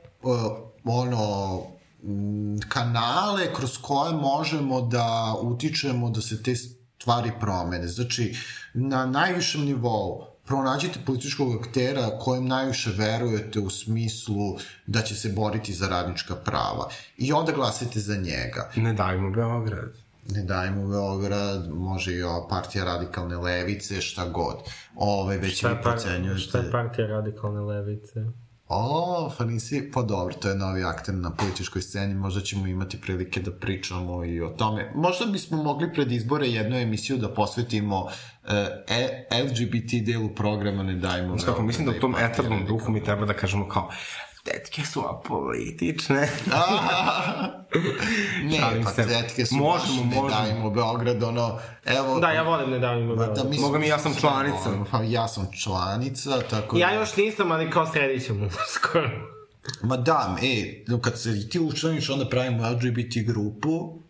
[0.83, 1.61] ono
[2.69, 6.55] kanale kroz koje možemo da utičemo da se te
[7.01, 7.87] stvari promene.
[7.87, 8.35] Znači,
[8.73, 15.73] na najvišem nivou pronađite političkog aktera kojem najviše verujete u smislu da će se boriti
[15.73, 18.69] za radnička prava i onda glasite za njega.
[18.75, 19.93] Ne dajmo Beograd.
[20.29, 24.55] Ne dajmo Beograd, može i ova partija radikalne levice, šta god.
[24.95, 26.41] Ove, već šta vi procenjujete...
[26.41, 28.25] Šta je partija radikalne levice?
[28.73, 33.01] O, pa nisi, pa dobro, to je novi akter na političkoj sceni, možda ćemo imati
[33.01, 34.91] prilike da pričamo i o tome.
[34.95, 38.07] Možda bismo mogli pred izbore jednu emisiju da posvetimo
[38.47, 41.27] e, LGBT delu programa Ne dajmo.
[41.27, 43.89] Znači kako, mislim da u tom eternom duhu mi treba da kažemo kao,
[44.43, 46.15] tetke su apolitične.
[48.43, 49.07] ne, Šalim pa se.
[49.07, 50.27] tetke su možemo, baš, možemo.
[50.27, 52.19] ne dajmo Beograd, ono, evo...
[52.19, 53.35] Da, ja volim ne dajmo Beograd.
[53.35, 54.69] Da, Mogu mi, ja sam članica.
[54.91, 56.95] Pa ja sam članica, tako Ja da...
[56.95, 59.09] još nisam, ali kao sredit ćemo skoro.
[59.83, 64.00] Ma da, e, kad se ti učlaniš, onda pravimo LGBT grupu,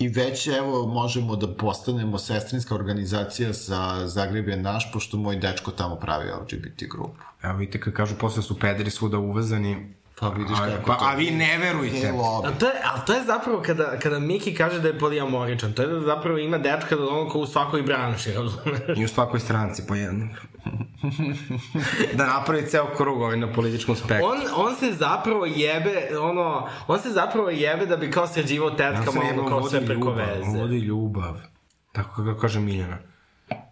[0.00, 5.70] I već evo možemo da postanemo sestrinska organizacija za Zagreb je naš, pošto moj dečko
[5.70, 7.20] tamo pravi LGBT grupu.
[7.42, 11.04] Evo vidite kad kažu posle su pederi svuda uvezani, Pa vidiš a, kako pa, to...
[11.04, 12.12] A vi ne verujte.
[12.44, 15.82] A to je, a to je zapravo kada, kada Miki kaže da je polijamoričan, to
[15.82, 18.98] je da zapravo ima dečka da ono ko u svakoj branši, razumeš?
[18.98, 20.28] I u svakoj stranci po jednom.
[22.18, 24.26] da napravi ceo krug ovaj na političkom spektru.
[24.26, 29.24] On, on se zapravo jebe, ono, on se zapravo jebe da bi kao sređivao tetkama,
[29.24, 30.50] ja ono kao sve preko ljubav, veze.
[30.50, 31.34] On vodi ljubav.
[31.92, 32.98] Tako kako kaže Miljana.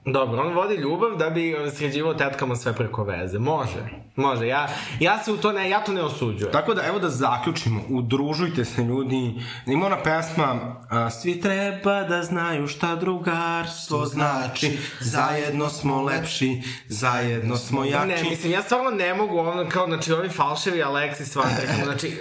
[0.04, 3.38] Dobro, on vodi ljubav da bi sređivao tetkama sve preko veze.
[3.38, 4.46] Može, može.
[4.46, 4.68] Ja,
[5.00, 6.52] ja se u to ne, ja to ne osuđujem.
[6.52, 7.80] Tako da, evo da zaključimo.
[7.88, 9.34] Udružujte se, ljudi.
[9.66, 14.78] Ima ona pesma a, Svi treba da znaju šta drugarstvo znači.
[15.00, 18.06] Zajedno smo lepši, zajedno smo jači.
[18.06, 21.50] Ne, mislim, ja stvarno ne mogu ono kao, znači, ovi falševi Alexis Van
[21.84, 22.20] znači...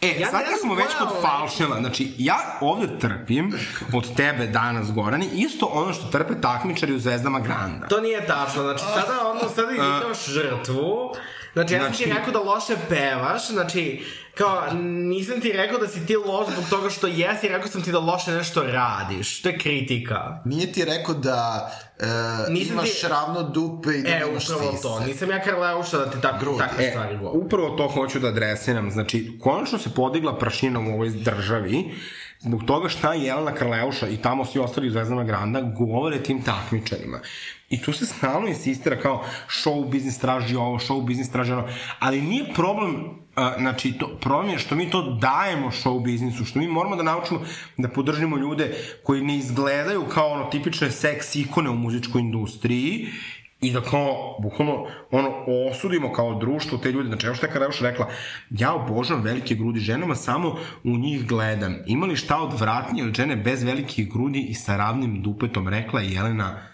[0.00, 3.52] E, ja sad kad smo već kod falševa, znači, ja ovde trpim
[3.92, 7.86] od tebe danas, Gorani, isto ono što trpe takmičari u Zvezdama Granda.
[7.88, 11.14] To nije tačno, znači, sada, ono, sada izvikavaš žrtvu,
[11.52, 12.04] Znači, ja sam znači...
[12.04, 16.64] ti rekao da loše pevaš, znači, kao, nisam ti rekao da si ti loš zbog
[16.70, 19.42] toga što jesi, rekao sam ti da loše nešto radiš.
[19.42, 20.42] To je kritika.
[20.44, 22.06] Nije ti rekao da e,
[22.70, 23.08] imaš ti...
[23.08, 24.82] ravno dupe i da e, imaš upravo sise.
[24.82, 25.00] to.
[25.00, 27.46] Nisam ja Karleuša da ti tako, takve e, stvari govorim.
[27.46, 28.90] Upravo to hoću da adresiram.
[28.90, 31.94] Znači, konačno se podigla prašina u ovoj državi
[32.42, 36.42] zbog toga šta je Jelena Karleuša i tamo svi ostali u Zvezdana Granda govore tim
[36.42, 37.20] takmičarima.
[37.72, 42.20] I tu se stalno insistira kao show biznis traži ovo, show biznis traži ono, ali
[42.20, 43.04] nije problem,
[43.34, 47.02] a, znači, to, problem je što mi to dajemo show biznisu, što mi moramo da
[47.02, 47.40] naučimo
[47.76, 53.06] da podržimo ljude koji ne izgledaju kao ono tipične seks ikone u muzičkoj industriji
[53.60, 55.30] i da kao, bukvalno, ono,
[55.70, 57.08] osudimo kao društvo te ljude.
[57.08, 58.08] Znači, evo što je Karajuš rekla,
[58.50, 61.76] ja obožavam velike grudi ženama, samo u njih gledam.
[61.86, 66.12] Ima li šta odvratnije od žene bez velikih grudi i sa ravnim dupetom, rekla je
[66.12, 66.71] Jelena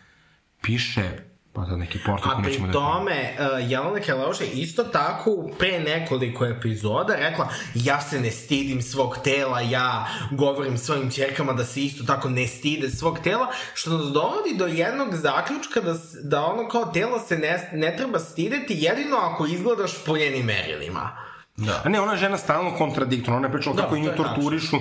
[0.62, 2.72] piše pa sad neki portal A pri da...
[2.72, 9.16] tome, uh, Jelena Keleuša isto tako pre nekoliko epizoda rekla ja se ne stidim svog
[9.24, 14.06] tela, ja govorim svojim čerkama da se isto tako ne stide svog tela, što nas
[14.06, 19.16] dovodi do jednog zaključka da, da ono kao telo se ne, ne treba stideti jedino
[19.16, 21.28] ako izgledaš po njenim merilima.
[21.56, 21.82] Da.
[21.84, 24.76] A ne, ona je žena stalno kontradiktorna, ona je pričala Da, kako nju torturišu,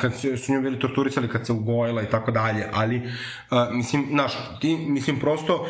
[0.00, 4.06] kad se, su nju bili torturisali, kad se ugojila i tako dalje, ali, uh, mislim,
[4.10, 5.66] znaš, ti, mislim, prosto uh,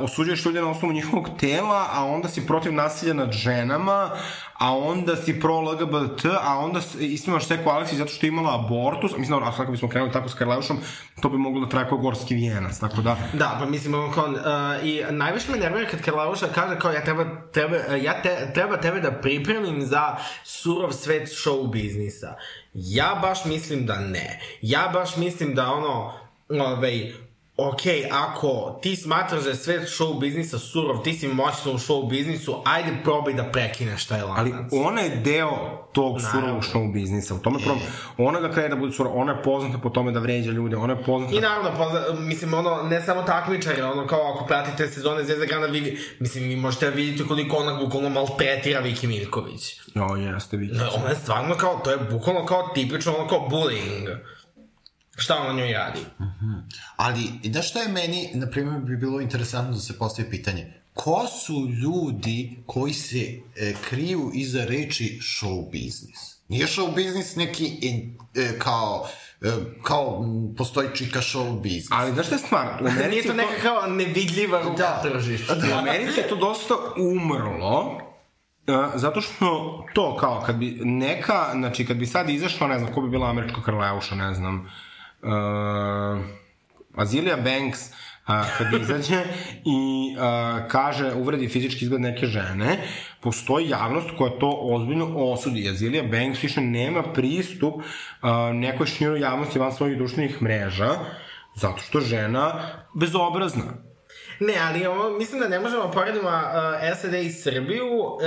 [0.00, 4.10] osuđuješ ljude na osnovu njihovog tela, a onda si protiv nasilja nad ženama,
[4.54, 8.28] a onda si pro LGBT, a onda s- isto imaš seku Aleksi zato što je
[8.28, 10.78] imala abortus, mislim, a kako bismo krenuli tako s Karleušom,
[11.22, 14.36] to bi moglo da traje kao gorski vijenac, tako da, Da, pa mislim, kao, uh,
[14.84, 19.00] i najviše me nervira kad Karlauša kaže kao ja treba, uh, ja te, treba tebe
[19.00, 22.34] da pripremim za surov svet show biznisa.
[22.78, 24.40] Ja baš mislim da ne.
[24.62, 26.12] Ja baš mislim da ono,
[26.48, 27.12] ovaj,
[27.56, 32.08] ok, ako ti smatraš da je svet show biznisa surov, ti si moćna u show
[32.08, 34.38] biznisu, ajde probaj da prekineš taj lanac.
[34.38, 37.34] Ali ona je deo tog surovog show biznisa.
[37.34, 37.86] U tome problem.
[38.18, 39.16] Ona ga krene da bude surova.
[39.16, 40.76] Ona je poznata po tome da vređa ljude.
[40.76, 41.34] Ona je poznata...
[41.36, 45.66] I naravno, pozna, mislim, ono, ne samo takmičari, ono, kao ako pratite sezone Zvezda Grana,
[45.66, 49.80] vi, mislim, vi možete da vidite koliko ona bukvalno maltretira Viki Miljković.
[49.94, 50.78] Jo, jeste, vidi.
[50.78, 54.16] Da, Ona je stvarno kao, to je bukvalno kao tipično, ono kao bullying.
[55.16, 56.00] Šta ona njoj radi?
[56.96, 60.72] Ali, i da šta je meni, na primjer, bi bilo interesantno da se postavi pitanje.
[60.94, 63.18] Ko su ljudi koji se
[63.56, 66.36] e, kriju iza reči show biznis?
[66.48, 69.08] Nije show biznis neki in, e, kao,
[69.42, 69.48] e,
[69.82, 70.24] kao
[70.56, 71.88] postoji čika show biznis.
[71.90, 72.82] Ali znaš šta je stvar?
[72.82, 75.00] U Americi Nije to je neka kao nevidljiva ruka Da.
[75.02, 75.54] tržišta.
[75.74, 78.00] U Americi je to dosta umrlo,
[78.68, 82.92] Uh, zato što to kao kad bi neka, znači kad bi sad izašla, ne znam,
[82.92, 84.70] ko bi bila američka krleuša, ne znam,
[85.26, 86.24] uh,
[86.94, 87.92] Azilia Banks, uh,
[88.58, 89.22] kad izađe
[89.64, 92.78] i uh, kaže, uvredi fizički izgled neke žene,
[93.20, 95.68] postoji javnost koja to ozbiljno osudi.
[95.68, 97.82] Azilia Banks više nema pristup uh,
[98.54, 100.90] nekoj široj javnosti van svojih društvenih mreža,
[101.54, 102.54] zato što žena
[102.94, 103.85] bezobrazna.
[104.40, 108.20] Ne, ali ovo, mislim da ne možemo poredimo uh, SAD i Srbiju uh,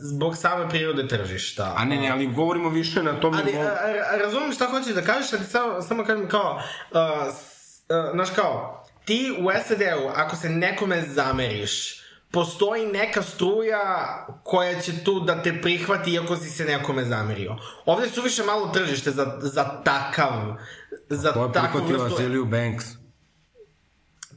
[0.00, 1.74] zbog same prirode tržišta.
[1.76, 3.66] A ne, ne, ali govorimo više na tom Ali, nivou.
[3.66, 3.70] a,
[4.12, 8.84] a, razumem šta hoćeš da kažeš, ali samo, samo kažem kao, uh, uh, znaš kao,
[9.04, 15.62] ti u SAD-u, ako se nekome zameriš, postoji neka struja koja će tu da te
[15.62, 17.56] prihvati iako si se nekome zamerio.
[17.86, 20.32] Ovde je suviše malo tržište za, za takav,
[21.08, 22.22] za To je prihvatila vrstu...
[22.22, 22.84] Aziliju Banks.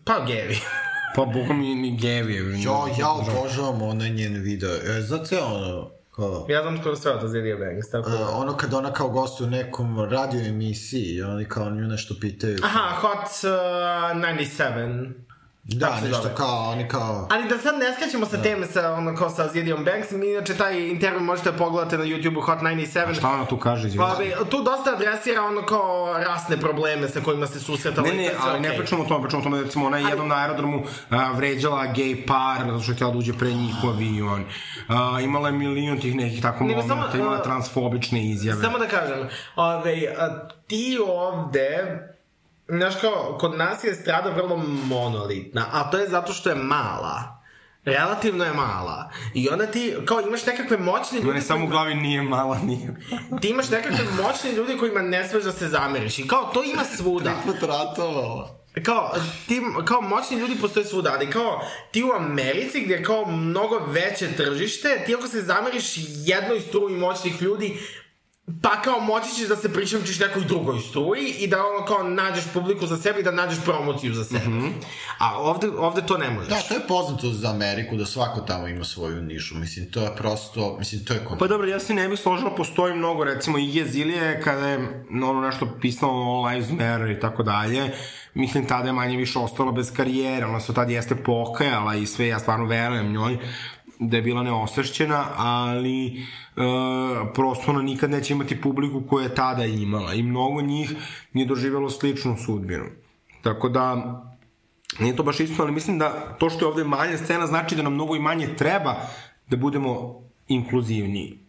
[0.06, 0.60] Pa gevi.
[1.16, 2.36] Pa bogom i ni Gevi.
[2.64, 4.70] Jo, ja obožavam onaj njen video.
[4.70, 6.46] E, znate ono, kao...
[6.50, 8.30] ja znam skoro sve od Azalea Banks, tako Uh, da...
[8.30, 12.58] ono kad ona kao gostuje u nekom radio emisiji i oni kao nju nešto pitaju.
[12.64, 13.50] Aha, Hot uh,
[14.22, 15.14] 97.
[15.64, 16.36] Da, nešto zove?
[16.36, 17.28] kao, oni kao...
[17.32, 20.58] Ali da sad ne skaćemo sa teme sa, ono, kao sa Zidijom Banks, mi inače
[20.58, 23.14] taj intervju možete pogledati na YouTube-u Hot 97.
[23.14, 24.06] Šta ona tu kaže, izvini?
[24.06, 28.08] Pa, tu dosta adresira ono kao rasne probleme sa kojima se susretala.
[28.08, 28.80] Ne, ne, ali ne okej.
[28.80, 31.86] pričamo o tome, pričamo o tome da recimo ona je jednom na aerodromu a, vređala
[31.86, 34.46] gej par, zato što je htjela da uđe pre njih u avion.
[34.88, 38.62] A, imala je milion tih nekih tako Nego momenta, imala je a, transfobične izjave.
[38.62, 42.00] Samo da kažem, ove, a, ti ovde,
[42.72, 47.42] znaš kao, kod nas je strada vrlo monolitna, a to je zato što je mala.
[47.86, 49.12] Relativno je mala.
[49.34, 51.28] I onda ti, kao, imaš nekakve moćne ljude...
[51.28, 52.96] Mene samo u glavi nije mala, nije.
[53.42, 56.20] Ti imaš nekakve moćne ljude kojima ne smeš da se zameriš.
[56.20, 57.32] I kao, to ima svuda.
[57.46, 58.62] Put ratovala.
[58.86, 59.12] kao,
[59.48, 63.80] ti, kao moćni ljudi postoje svuda, ali kao ti u Americi gdje je kao mnogo
[63.88, 65.94] veće tržište, ti ako se zameriš
[66.26, 67.80] jednoj struji moćnih ljudi,
[68.62, 72.44] pa kao moći ćeš da se prišamčiš nekoj drugoj struji i da ono kao nađeš
[72.54, 74.48] publiku za sebe i da nađeš promociju za sebe.
[74.48, 74.68] Mhm.
[75.20, 76.50] A ovde, ovde to ne možeš.
[76.50, 79.56] Da, to je poznato za Ameriku, da svako tamo ima svoju nišu.
[79.56, 81.38] Mislim, to je prosto, mislim, to je kon...
[81.38, 85.42] Pa dobro, ja se ne bih složila, postoji mnogo, recimo Ige Zilije, kada je ono
[85.42, 87.92] nešto pisalo o Lives Matter i tako dalje,
[88.34, 92.28] mislim tada je manje više ostala bez karijere, ona se tad jeste pokajala i sve,
[92.28, 93.38] ja stvarno verujem njoj,
[94.02, 96.22] da je bila neosvešćena, ali e,
[97.34, 100.94] prosto ona nikad neće imati publiku koju je tada imala i mnogo njih
[101.34, 102.86] nije doživjelo sličnu sudbinu.
[103.44, 103.96] Tako da,
[105.00, 107.82] nije to baš isto, ali mislim da to što je ovde manja scena znači da
[107.82, 108.96] nam mnogo i manje treba
[109.48, 111.40] da budemo inkluzivniji.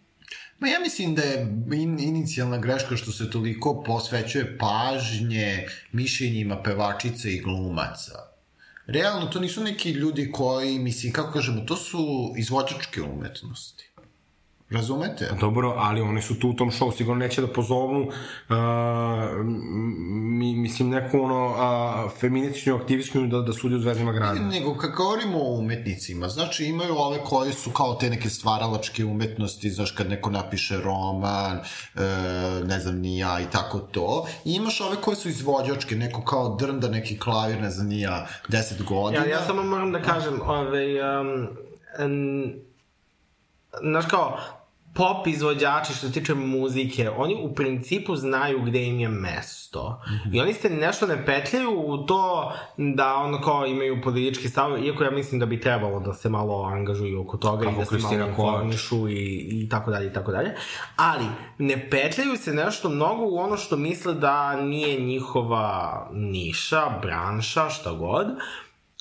[0.59, 7.29] Ma ja mislim da je in, inicijalna greška što se toliko posvećuje pažnje mišljenjima pevačica
[7.29, 8.32] i glumaca.
[8.87, 13.92] Realno, to nisu neki ljudi koji, mislim, kako kažemo, to su izvođačke umetnosti.
[14.73, 15.29] Razumete?
[15.41, 18.57] Dobro, ali oni su tu u tom show, sigurno neće da pozovu, uh,
[20.13, 24.41] mi, mislim, neku ono, uh, feminističnu aktivistku da, da sudi u Zvezdima grada.
[24.41, 29.71] Nego, kad govorimo o umetnicima, znači imaju ove koji su kao te neke stvaralačke umetnosti,
[29.71, 32.03] znaš, kad neko napiše roman, e,
[32.65, 34.27] ne znam, ni ja i tako to.
[34.45, 38.27] I imaš ove koje su izvođačke, neko kao drnda neki klavir, ne znam, ni ja,
[38.49, 39.25] 10 godina.
[39.25, 41.49] Ja, ja samo moram da kažem, ovaj, um,
[42.05, 42.53] um,
[43.83, 44.39] znaš kao,
[44.95, 50.01] pop izvođači što se tiče muzike, oni u principu znaju gde im je mesto.
[50.07, 50.37] Mm -hmm.
[50.37, 55.05] I oni se nešto ne petljaju u to da ono kao imaju politički stav, iako
[55.05, 57.91] ja mislim da bi trebalo da se malo angažuju oko toga Kako i da se
[57.91, 58.55] Kristina malo Kovač.
[58.55, 60.55] informišu i, i tako dalje i tako dalje.
[60.97, 61.25] Ali
[61.59, 67.93] ne petljaju se nešto mnogo u ono što misle da nije njihova niša, branša, šta
[67.93, 68.27] god.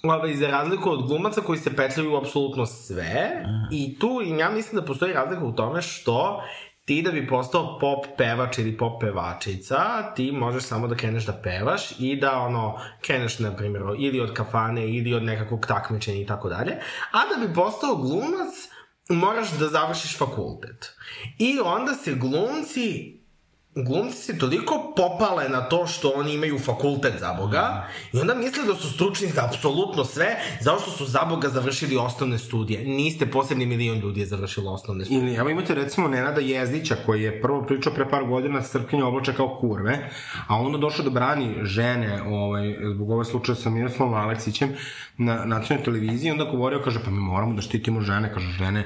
[0.03, 4.81] Ovaj, za razliku od glumaca koji se petljaju u apsolutno sve i tu ja mislim
[4.81, 6.41] da postoji razlika u tome što
[6.85, 11.33] ti da bi postao pop pevač ili pop pevačica, ti možeš samo da kreneš da
[11.33, 16.25] pevaš i da ono, kreneš na primjer ili od kafane ili od nekakvog takmičenja i
[16.25, 16.71] tako dalje,
[17.11, 18.53] a da bi postao glumac
[19.09, 20.95] moraš da završiš fakultet.
[21.37, 23.20] I onda se glumci
[23.75, 28.63] glumci se toliko popale na to što oni imaju fakultet za Boga i onda misle
[28.63, 32.83] da su stručni za apsolutno sve zato što su za Boga završili osnovne studije.
[32.85, 35.23] Niste posebni milion ljudi je završilo osnovne studije.
[35.23, 39.33] Ili, evo imate recimo Nenada Jezdića koji je prvo pričao pre par godina Srpkinje oblače
[39.33, 40.09] kao kurve,
[40.47, 44.69] a onda došao da brani žene ovaj, zbog ove slučaja sa Miroslavom Aleksićem
[45.17, 48.85] na nacionalnoj televiziji i onda govorio, kaže, pa mi moramo da štitimo žene, kaže, žene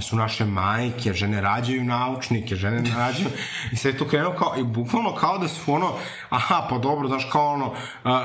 [0.00, 3.28] su naše majke, žene rađaju naučnike, žene ne rađaju,
[3.72, 5.92] i sve to krenuo kao, i bukvalno kao da su ono,
[6.28, 7.74] aha, pa dobro, znaš, kao ono,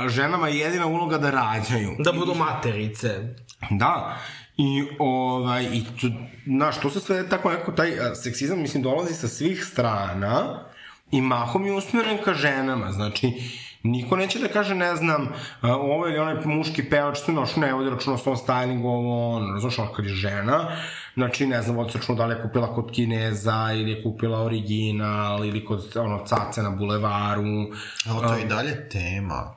[0.07, 1.95] ženama je jedina uloga da rađaju.
[1.99, 3.35] Da budu materice.
[3.69, 4.17] Da,
[4.57, 6.07] i ovaj, i to,
[6.45, 7.91] znaš, to se sve tako neko, taj
[8.23, 10.59] seksizam, mislim, dolazi sa svih strana
[11.11, 13.33] i mahom je usmjeren ka ženama, znači,
[13.83, 15.27] Niko neće da kaže, ne znam,
[15.61, 19.53] ovo ili onaj muški pevač su noš ne vodi računa o svom stylingu, ovo, ono,
[19.53, 20.77] razumiješ, ono kad je žena,
[21.13, 25.65] znači, ne znam, računa da li je kupila kod Kineza, ili je kupila original, ili
[25.65, 27.67] kod, ono, cace na bulevaru.
[28.09, 29.55] Evo, to je i dalje tema.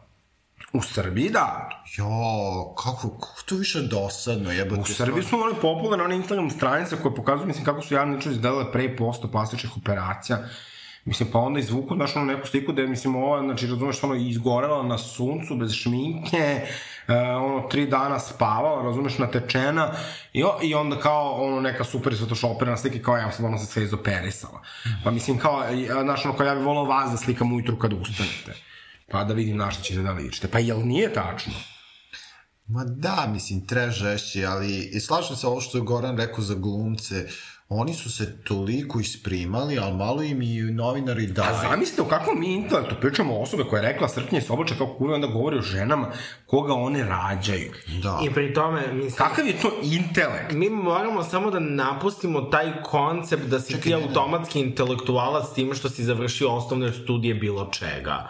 [0.72, 1.68] U Srbiji, da.
[1.96, 2.06] Jo,
[2.74, 4.80] kako, kako to više dosadno, jebate.
[4.80, 8.36] U Srbiji su one popularne, one Instagram stranice koje pokazuju, mislim, kako su javne ličnosti
[8.36, 10.38] izgledale pre i posto plastičnih operacija.
[11.04, 14.82] Mislim, pa onda izvuku, znaš, ono neku sliku da mislim, ova, znači, razumeš, ono, izgorela
[14.82, 16.66] na suncu, bez šminke,
[17.08, 19.90] e, ono, tri dana spavala, razumeš, natečena,
[20.32, 23.84] i, i onda kao, ono, neka super svetoshoperna slika, kao, ja sad ono se sve
[23.84, 24.62] izoperisala.
[25.04, 25.64] Pa, mislim, kao,
[26.02, 28.54] znaš, ono, kao, ja bih volao vas da slikam ujutru kad ustanete.
[29.10, 30.48] Pa da vidim na šta ćete da ličite.
[30.48, 31.52] Pa jel nije tačno?
[32.66, 36.54] Ma da, mislim, treba žešći, ali i slažem se ovo što je Goran rekao za
[36.54, 37.28] glumce,
[37.72, 41.56] oni su se toliko isprimali, ali malo im i novinari A daju.
[41.70, 44.94] zamislite u kakvom mi intelektu pričamo o osobe koja je rekla srpnje se oblače kao
[44.98, 46.06] kurve, onda govori o ženama
[46.46, 47.72] koga one rađaju.
[48.02, 48.20] Da.
[48.24, 50.52] I pri tome, mislim, Kakav je to intelekt?
[50.52, 55.88] mi moramo samo da napustimo taj koncept da si ti automatski intelektualac s time što
[55.88, 58.28] si završio osnovne studije bilo čega.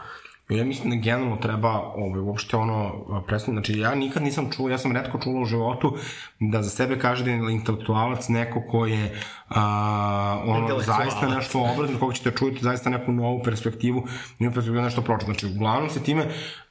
[0.56, 4.78] Ja mislim da generalno treba ovaj, uopšte ono predstaviti, znači ja nikad nisam čuo, ja
[4.78, 5.96] sam redko čuo u životu
[6.40, 9.22] da za sebe kaže da je intelektualac neko ko je
[9.54, 14.06] a, ono, zaista nešto obrazno, koga ćete čujete zaista neku novu perspektivu,
[14.38, 15.32] novu perspektivu nešto pročiti.
[15.32, 16.26] Znači, uglavnom se time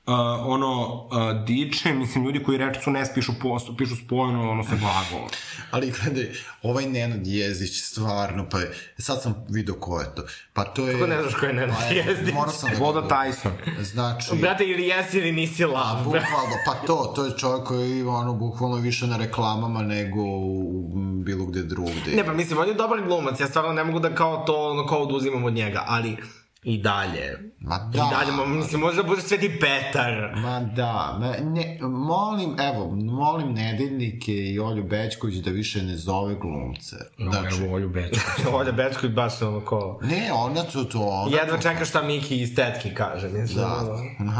[0.05, 0.13] uh,
[0.45, 4.75] ono, uh, diče, mislim, ljudi koji reč su ne pišu, posto, pišu spojeno, ono, sa
[4.75, 5.29] glagolom.
[5.71, 6.29] Ali gledaj,
[6.63, 10.23] ovaj Nenad Jezić, stvarno, pa je, sad sam vidio ko je to.
[10.53, 10.93] Pa to je...
[10.93, 12.33] Kako ne znaš ko je Nenad Pa Jezdić?
[12.33, 13.83] Morao sam da Voda Tyson.
[13.83, 14.35] Znači...
[14.35, 15.95] Brate, ili jesi ili nisi lav.
[15.95, 16.25] brate.
[16.25, 20.89] Bukvalno, pa to, to je čovjek koji ono bukvalno više na reklamama nego u
[21.23, 22.11] bilo gde drugde.
[22.15, 24.87] Ne, pa mislim, on je dobar glumac, ja stvarno ne mogu da kao to, ono,
[24.87, 26.17] kao oduzimam od njega, ali
[26.63, 27.51] i dalje.
[27.59, 28.09] Ma I da.
[28.11, 30.31] dalje, mo- mislim, može da bude Sveti Petar.
[30.35, 36.35] Ma da, ma, ne, molim, evo, molim nedeljnike i Olju Bećković da više ne zove
[36.35, 36.95] glumce.
[37.17, 38.19] Znači, Evo, Olju Beću.
[38.53, 39.99] Ovdje Bečko i baš ono ko...
[40.03, 41.37] ne, ona su to, ona...
[41.37, 43.57] Jedva čeka šta Miki iz tetki kaže, mislim.
[43.57, 43.75] Da.
[43.79, 43.97] ono.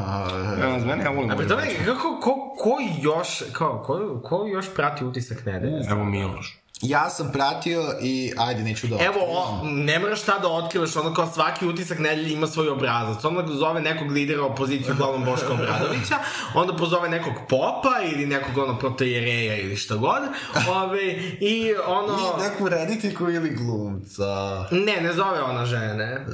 [0.62, 1.86] Ja, ja volim Olju Beću.
[1.86, 5.82] kako, ko, ko još, kao, ko, ko još prati utisak nedelje?
[5.90, 6.61] Evo Miloš.
[6.82, 8.98] Ja sam pratio i, ajde, neću da...
[9.00, 13.26] Evo, o, ne moraš šta da otkrivaš, ono kao svaki utisak nedelje ima svoj obrazac.
[13.26, 16.16] Onda zove nekog lidera opozicije, uglavnom Boška Obradovića,
[16.62, 20.22] onda pozove nekog popa ili nekog ono protojereja ili šta god.
[20.70, 21.04] Ove,
[21.40, 22.14] I ono...
[22.38, 24.66] I neku rediteljku ili glumca.
[24.72, 26.26] Ne, ne zove ona žene.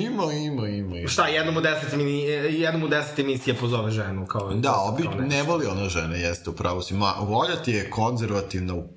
[0.00, 0.96] Ima, ima, ima.
[0.98, 1.08] ima.
[1.08, 4.26] Šta, jednom u deset, mini, jednom u deset emisije pozove ženu.
[4.26, 6.94] Kao, Da, obi, ne voli ona žene, jeste, upravo si.
[6.94, 8.88] Ma, volja ti je konzervativna, u-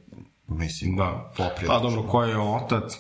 [0.47, 1.31] mislim, Da.
[1.37, 1.67] poprilično.
[1.69, 2.93] Pa dobro, ko je otac?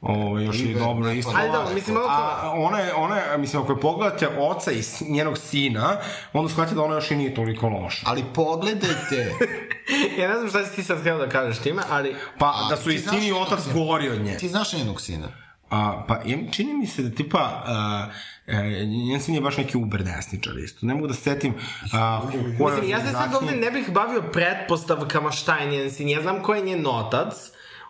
[0.00, 1.32] Ovo, još je River, dobro isto.
[1.32, 4.28] pa Ajde, dobro, mislim, ono kao- A ona je, ona je, mislim, ako je pogledate
[4.30, 5.96] oca i njenog sina,
[6.32, 8.02] onda shvatite da ona još i nije toliko loša.
[8.06, 9.32] Ali pogledajte,
[10.18, 12.16] ja ne znam šta si ti sad htio da kažeš time, ali...
[12.38, 14.36] Pa, A, da su i sin i otac gori od nje.
[14.36, 15.28] ti znaš njenog sina?
[15.74, 18.06] A, pa, im, čini mi se da tipa, a,
[18.46, 20.86] e, njen sin je baš neki uber desničar isto.
[20.86, 21.54] Ne mogu da se setim
[21.92, 22.20] a,
[22.58, 26.08] kojoj Mislim, ja se sad ovde ne bih bavio pretpostavkama šta je njen sin.
[26.08, 27.34] Ja znam ko je njen otac.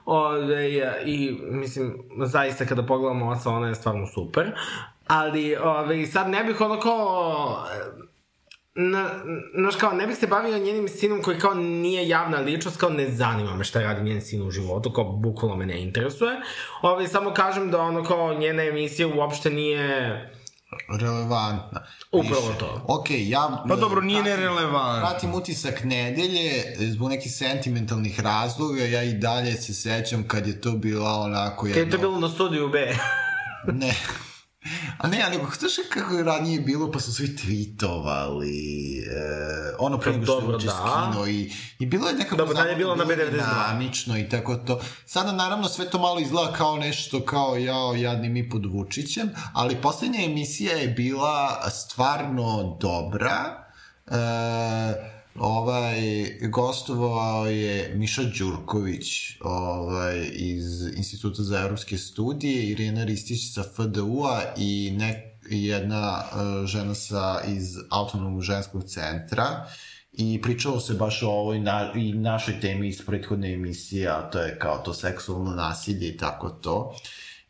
[0.05, 0.71] Ove,
[1.05, 4.53] I, mislim, zaista kada pogledamo oca, ona je stvarno super.
[5.07, 7.67] Ali, ove, sad ne bih ono kao...
[8.77, 9.11] Na,
[9.55, 13.11] znaš kao, ne bih se bavio njenim sinom koji kao nije javna ličnost, kao ne
[13.11, 16.31] zanima me šta radi njen sin u životu, kao bukvalno me ne interesuje.
[16.83, 19.89] Ove, samo kažem da ono kao njena emisija uopšte nije
[21.01, 21.87] relevantna.
[22.13, 22.59] Upravo Više.
[22.59, 22.85] to.
[22.89, 23.65] Ok, ja...
[23.69, 25.09] Pa dobro, nije pratim- nerelevantno.
[25.09, 30.71] Pratim utisak nedelje, zbog nekih sentimentalnih razloga, ja i dalje se sećam kad je to
[30.71, 31.93] bila onako Kad je jedno...
[31.93, 32.79] to bilo na studiju B.
[33.73, 33.95] Ne.
[34.99, 40.13] A ne, ali znaš kako je ranije bilo, pa su svi tweetovali, e, ono pre
[40.13, 40.73] nego što je uđe da.
[40.73, 43.31] skinuo i, i bilo je nekako Dobro, je bilo na B92.
[43.31, 44.81] dinamično i tako to.
[45.07, 49.77] Sada naravno sve to malo izgleda kao nešto kao jao, jadni mi pod Vučićem, ali
[49.77, 53.65] poslednja emisija je bila stvarno dobra.
[54.07, 56.01] E, ovaj
[56.51, 59.07] gostovao je Miša Đurković
[59.41, 66.67] ovaj iz Instituta za evropske studije Irena Ristić sa FDU-a i ne, i jedna uh,
[66.67, 69.67] žena sa iz autonomnog ženskog centra
[70.13, 74.39] i pričalo se baš o ovoj na, i našoj temi iz prethodne emisije, a to
[74.39, 76.97] je kao to seksualno nasilje i tako to.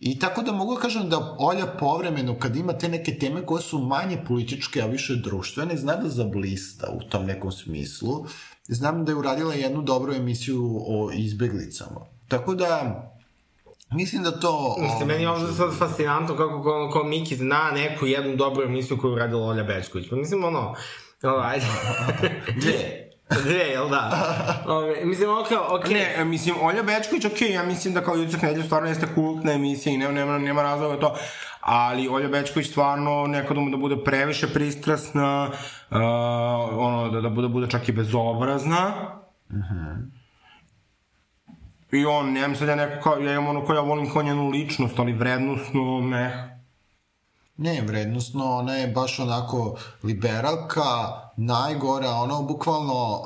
[0.05, 3.63] I tako da mogu da kažem da Olja povremeno, kad ima te neke teme koje
[3.63, 8.27] su manje političke, a više društvene, zna da zablista u tom nekom smislu.
[8.69, 12.01] Znam da je uradila jednu dobru emisiju o izbeglicama.
[12.29, 13.01] Tako da,
[13.91, 14.77] mislim da to...
[14.81, 18.99] Mislim, meni je ovde sad fascinantno kako ko, ko Miki zna neku jednu dobru emisiju
[18.99, 20.11] koju je uradila Olja Bečković.
[20.11, 20.75] Pa mislim, ono,
[21.51, 21.67] ajde.
[22.61, 23.04] Dve.
[23.31, 24.11] Dve, jel da?
[24.69, 25.95] Ove, mislim, ono kao, okej.
[25.95, 29.53] Ne, e, mislim, Olja Bečković, okej, ja mislim da kao Jucak nedelju stvarno jeste kultna
[29.53, 31.15] emisija i nema, nema, nema razloga to,
[31.61, 35.51] ali Olja Bečković stvarno nekad mu da bude previše pristrasna,
[35.91, 35.97] uh,
[36.79, 38.93] ono, da, da bude, bude čak i bezobrazna.
[41.93, 44.23] I on, ne mislim da ja nekako, kao- ja imam ono ko ja volim kao
[44.23, 46.51] njenu ličnost, ali vrednostno, ne.
[47.57, 50.81] Ne, vrednostno, ona je baš onako liberalka,
[51.37, 53.23] najgora, ono bukvalno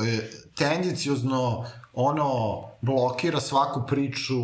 [0.00, 4.38] e, e, tendencijozno ono blokira svaku priču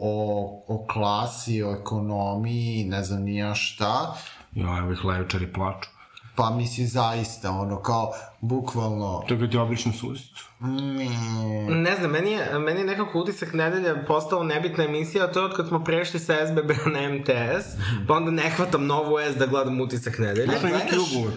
[0.00, 4.16] o, o klasi, o ekonomiji, ne znam nija šta,
[4.56, 5.90] Ja, evo ih levičari plaču.
[6.36, 10.44] Pa mislim zaista, ono kao bukvalno Čekaj ti obličnu suzicu.
[10.60, 15.40] mm, Ne znam, meni je, meni je nekako utisak nedelje postao nebitna emisija, a to
[15.40, 17.66] je od kad smo prešli sa SBB na MTS,
[18.08, 20.46] pa onda ne hvatam novu S da gledam utisak nedelje.
[20.46, 20.90] na gledaš,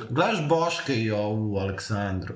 [0.09, 2.33] gledaš Boška i ovu Aleksandru.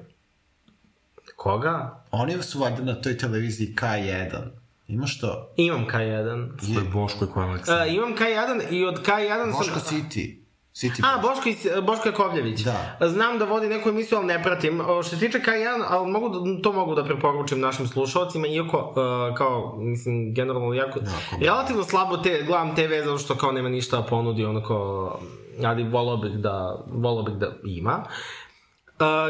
[1.36, 2.04] Koga?
[2.12, 4.42] Oni su valjda na toj televiziji K1.
[4.88, 5.54] Imaš to?
[5.58, 6.50] Imam K1.
[6.60, 7.88] Ko je Boško i Aleksandar.
[7.88, 9.52] Uh, imam K1 i od K1 sam...
[9.52, 10.43] Boško City.
[10.74, 12.60] City A, Boško, iz, Boško Jakovljević.
[12.60, 12.98] Da.
[13.08, 14.82] Znam da vodi neku emisiju, ali ne pratim.
[14.82, 18.78] O, Što se tiče K1, ali mogu da, to mogu da preporučim našim slušalcima, iako,
[18.78, 23.70] uh, kao, mislim, generalno, jako, Jako, relativno slabo te, gledam TV, zato što kao nema
[23.70, 25.20] ništa da ponudi, onako,
[25.66, 28.04] ali volao bih da, volao bih da ima.
[28.06, 28.43] Uh,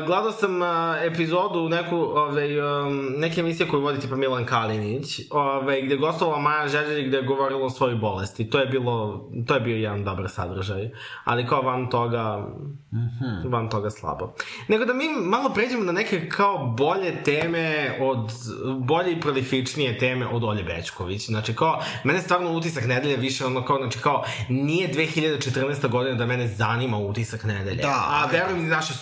[0.05, 0.67] gledao sam uh,
[1.03, 6.67] epizodu neku, ovaj, um, neke emisije koju vodi tipa Milan Kalinić, ovaj, gde gostovala Maja
[6.67, 8.49] Žeđelj gde je govorila o svojoj bolesti.
[8.49, 10.89] To je bilo, to je bio jedan dobar sadržaj.
[11.23, 12.47] Ali kao van toga,
[12.93, 13.51] mm -hmm.
[13.51, 14.33] van toga slabo.
[14.67, 18.31] Nego da mi malo pređemo na neke kao bolje teme od,
[18.79, 21.25] bolje i prolifičnije teme od Olje Bečković.
[21.25, 25.89] Znači kao, mene stvarno utisak nedelje više ono kao, znači kao, nije 2014.
[25.89, 27.81] godina da mene zanima utisak nedelje.
[27.81, 28.93] Da, A verujem i naše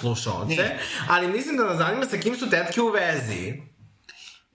[0.61, 0.83] slušaoce.
[1.09, 3.71] Ali mislim da nas zanima sa kim su tetke u vezi.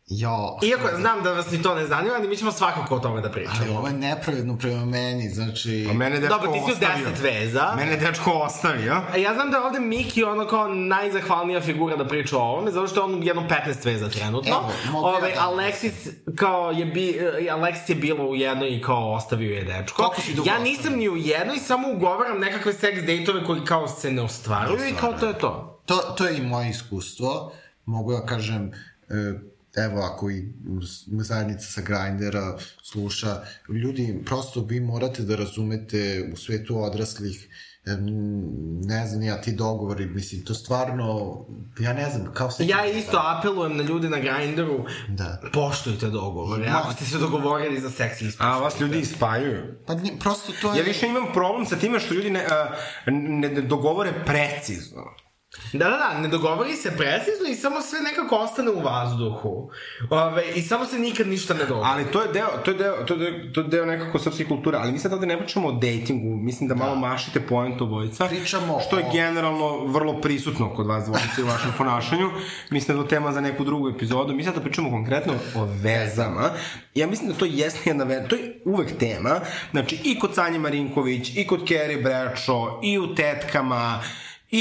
[0.08, 0.58] Jo.
[0.62, 3.28] Iako znam da vas ni to ne zanima, ali mi ćemo svakako o tome da
[3.28, 3.78] Ali pričamo.
[3.78, 5.88] ovo je nepravedno prema meni, znači...
[5.90, 7.06] A mene dečko Dobro, ti si u ostavio.
[7.06, 7.72] 10 veza.
[7.76, 9.02] Mene je dečko ostavio.
[9.12, 12.70] A ja znam da je ovde Miki ono kao najzahvalnija figura da priča o ovome,
[12.70, 14.50] zato što je on jedno 15 veza trenutno.
[14.50, 18.68] Evo, mogu ja Ove, da Alexis, kao je bi, eh, Alexis je bilo u jednoj
[18.68, 20.02] i kao ostavio je dečko.
[20.02, 20.72] Kako si dugo ja ostavio?
[20.72, 24.94] nisam ni u jednoj, samo ugovaram nekakve sex dejtove koji kao se ne ostvaruju i
[25.00, 25.75] kao to je to.
[25.86, 27.52] To, to je i moje iskustvo.
[27.84, 28.72] Mogu ja kažem,
[29.08, 29.38] e,
[29.76, 30.52] evo ako i
[31.06, 37.48] zajednica sa Grindera sluša, ljudi, prosto vi morate da razumete u svetu odraslih
[37.86, 38.06] em,
[38.84, 41.36] ne znam, ja ti dogovori, mislim, to stvarno,
[41.78, 42.66] ja ne znam, kao se...
[42.66, 45.40] Ja isto apelujem na ljude na Grindru, Da.
[45.52, 46.68] poštujte dogovore.
[46.68, 48.44] Ako ste se dogovorili za seks ispoštujte.
[48.44, 49.62] A vas ljudi ispaljuju.
[49.86, 50.78] Pa ni, prosto to je...
[50.78, 52.74] Ja više imam problem sa time što ljudi ne, a,
[53.06, 55.04] ne, ne dogovore precizno.
[55.72, 59.70] Da, da, da, ne dogovori se precizno i samo sve nekako ostane u vazduhu.
[60.10, 61.88] Ove, I samo se nikad ništa ne dogovori.
[61.88, 64.44] Ali to je deo, to je deo, to je deo, to je deo nekako srpske
[64.44, 68.26] kulture, ali mi sad ovde ne pričamo o dejtingu, mislim da malo mašite poentu obojica.
[68.26, 72.30] Pričamo Što je o- generalno vrlo prisutno kod vas dvojice u vašem ponašanju.
[72.70, 74.34] Mislim da je to tema za neku drugu epizodu.
[74.34, 76.50] Mi sad da pričamo konkretno o vezama.
[76.94, 79.40] Ja mislim da to jeste jedna veza, to je uvek tema.
[79.70, 84.02] Znači i kod Sanje Marinković, i kod Kerry Bradshaw, i u Tetkama,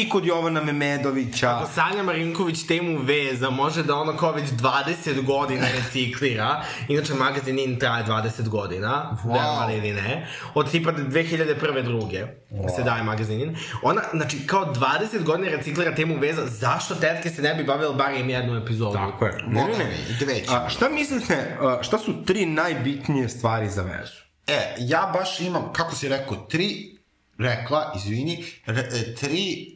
[0.01, 1.57] i kod Jovana Memedovića.
[1.57, 7.59] Ako Sanja Marinković temu veza može da ono kao već 20 godina reciklira, inače magazin
[7.59, 9.33] In traje 20 godina, wow.
[9.33, 11.83] verovali ili ne, od tipa 2001.
[11.83, 12.75] druge wow.
[12.75, 13.57] se daje magazin In.
[13.83, 18.13] Ona, znači, kao 20 godina reciklira temu veza, zašto tetke se ne bi bavile bar
[18.13, 18.93] im jednu epizodu?
[18.93, 19.43] Tako je.
[19.47, 20.43] Ne, ne, ne.
[20.49, 24.25] A, šta mislite, a, šta su tri najbitnije stvari za vezu?
[24.47, 26.94] E, ja baš imam, kako si rekao, tri
[27.37, 29.75] rekla, izvini, re, e, tri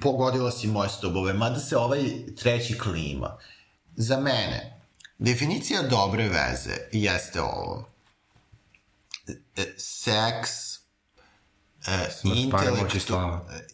[0.00, 2.02] pogodila si moje stubove, mada se ovaj
[2.36, 3.38] treći klima.
[3.96, 4.80] Za mene,
[5.18, 7.88] definicija dobre veze jeste ovo.
[9.56, 10.50] E, seks,
[11.86, 13.18] e, intelektu,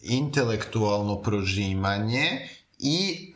[0.01, 2.47] intelektualno prožimanje
[2.79, 3.33] i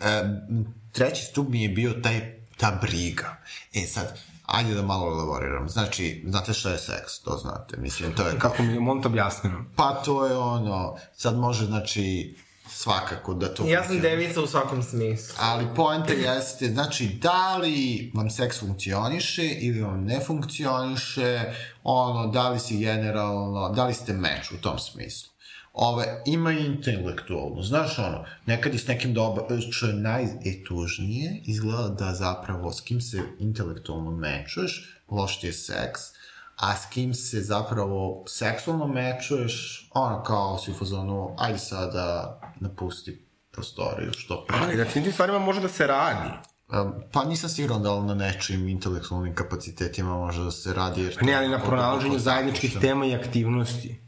[0.91, 3.37] treći stup mi je bio taj, ta briga.
[3.73, 5.69] E sad, ajde da malo elaboriram.
[5.69, 7.77] Znači, znate šta je seks, to znate.
[7.77, 9.65] Mislim, to je Kako mi je Mont objasnilo?
[9.75, 12.35] Pa to je ono, sad može znači
[12.69, 15.35] svakako da to Ja sam devica u svakom smislu.
[15.39, 22.49] Ali poenta jeste, znači, da li vam seks funkcioniše ili vam ne funkcioniše, ono, da
[22.49, 25.32] li si generalno, da li ste meč u tom smislu.
[25.73, 32.13] Ove, ima intelektualno, znaš ono, nekad i s nekim doba, što je najetužnije, izgleda da
[32.13, 36.01] zapravo s kim se intelektualno mečuješ, loš ti je seks,
[36.55, 43.25] a s kim se zapravo seksualno mečuješ, ono kao si u fazonu, ajde sada napusti
[43.51, 44.57] prostoriju, što pre.
[44.61, 46.29] Ali na tim stvarima može da se radi.
[46.69, 51.01] Um, pa nisam siguran da li na nečim intelektualnim kapacitetima može da se radi.
[51.01, 54.02] Jer Pa Ne, ali na pronalaženju zajedničkih tema i aktivnosti.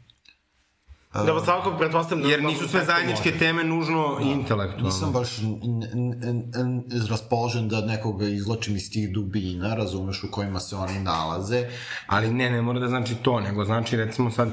[1.16, 2.22] Da, pa svakako pretpostavljam...
[2.22, 4.84] da- Jer nisu sve zajedničke teme nužno intelektualne.
[4.84, 10.30] Nisam baš n- n- n- n- raspoložen da nekoga izločim iz tih dubina, razumeš, u
[10.30, 11.64] kojima se oni nalaze.
[12.06, 14.48] Ali ne, ne mora da znači to, nego znači recimo sad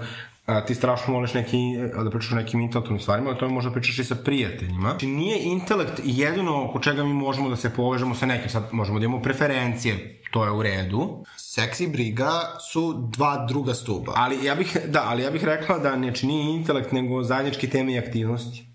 [0.46, 1.58] a, ti strašno voliš neki,
[2.04, 4.90] da pričaš o nekim intelektualnim stvarima, ali to možda pričaš i sa prijateljima.
[4.90, 9.00] Znači nije intelekt jedino oko čega mi možemo da se povežemo sa nekim, sad možemo
[9.00, 14.14] da imamo preferencije, to je u redu, Seks i briga su dva druga stuba.
[14.16, 17.94] ali ja bih, da, ali ja bih rekla da znači nije intelekt, nego zajedničke teme
[17.94, 18.68] i aktivnosti.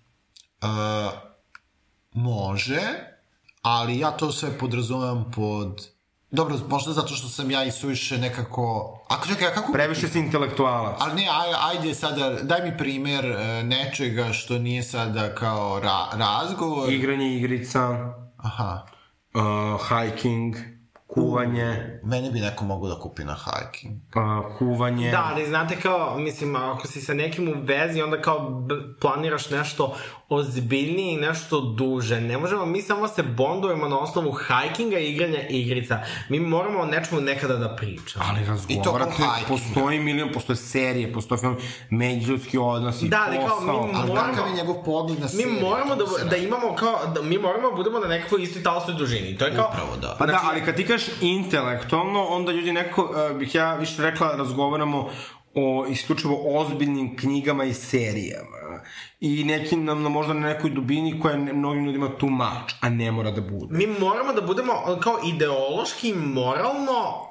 [0.62, 0.68] Uh,
[2.12, 2.80] može,
[3.62, 5.88] ali ja to sve podrazumevam pod...
[6.30, 8.98] Dobro, možda zato što sam ja i suviše nekako...
[9.08, 9.72] Ako čekaj, a kako...
[9.72, 10.96] Previše si intelektualac.
[11.00, 16.06] Ali ne, aj, ajde sada, daj mi primer e, nečega što nije sada kao ra,
[16.12, 16.92] razgovor.
[16.92, 18.86] Igranje igrica, Aha.
[19.34, 20.77] uh, hiking,
[21.08, 23.94] kuvanje, Mene bi neko mogu da kupi na hiking.
[23.94, 25.10] uh, kuvanje.
[25.10, 28.62] Da, ali znate kao, mislim, ako si sa nekim u vezi, onda kao
[29.00, 29.94] planiraš nešto
[30.30, 32.20] ozbiljnije i nešto duže.
[32.20, 35.98] Ne možemo mi samo da se bondujemo na osnovu hajkinga i igranja igrica.
[36.28, 38.24] Mi moramo o nečemu nekada da pričamo.
[38.28, 39.12] Ali razgovarate,
[39.48, 41.56] postoji milion, postoje serije, postoje film,
[41.90, 45.60] međuljudski odnosi, Da, ali kao mi Ali Moramo- kakav je njegov pogled na Mi seriju?
[45.62, 49.36] moramo da, da imamo kao, da, mi moramo da budemo na nekakvoj istoj talostoj dužini.
[49.36, 50.16] To je kao, Upravo da.
[50.18, 54.36] Pa da, ali kad ti kažeš intelektualno, onda ljudi neko, uh, bih ja više rekla,
[54.36, 55.10] razgovaramo
[55.54, 58.82] o isključivo ozbiljnim knjigama i serijama.
[59.20, 62.88] I nekim, nam, na, možda na nekoj dubini koja je mnogim ljudima too much, a
[62.88, 63.76] ne mora da bude.
[63.76, 67.28] mi moramo da budemo kao ideološki i moralno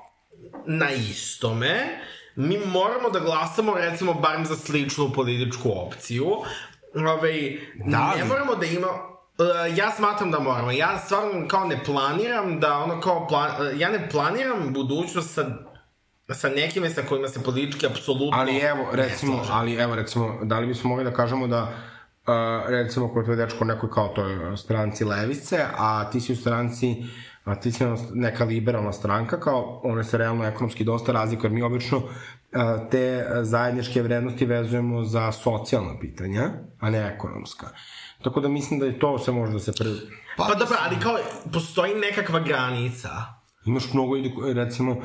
[0.66, 2.00] na istome.
[2.36, 6.28] Mi moramo da glasamo recimo barem za sličnu političku opciju.
[6.96, 8.88] Ove, Da ne moramo da ima
[9.40, 10.72] Uh, ja smatram da moramo.
[10.72, 15.46] Ja stvarno kao ne planiram da ono kao plan, uh, ja ne planiram budućnost sa
[16.34, 20.68] sa nekime sa kojima se politički apsolutno Ali evo, recimo, ali evo, recimo, da li
[20.68, 21.74] bismo mogli da kažemo da
[22.28, 26.36] Uh, recimo, ko je tvoj dečko nekoj kao toj stranci levice, a ti si u
[26.36, 27.04] stranci
[27.48, 27.84] a ti si
[28.14, 32.02] neka liberalna stranka, kao one se realno ekonomski dosta razlikuju, jer mi obično
[32.92, 37.68] te zajedničke vrednosti vezujemo za socijalna pitanja, a ne ekonomska.
[38.24, 39.90] Tako da mislim da i to se može da se pre...
[40.38, 41.18] Pa dobro, ali kao,
[41.54, 43.10] postoji nekakva granica.
[43.66, 45.00] Imaš mnogo ljudi, recimo, uh,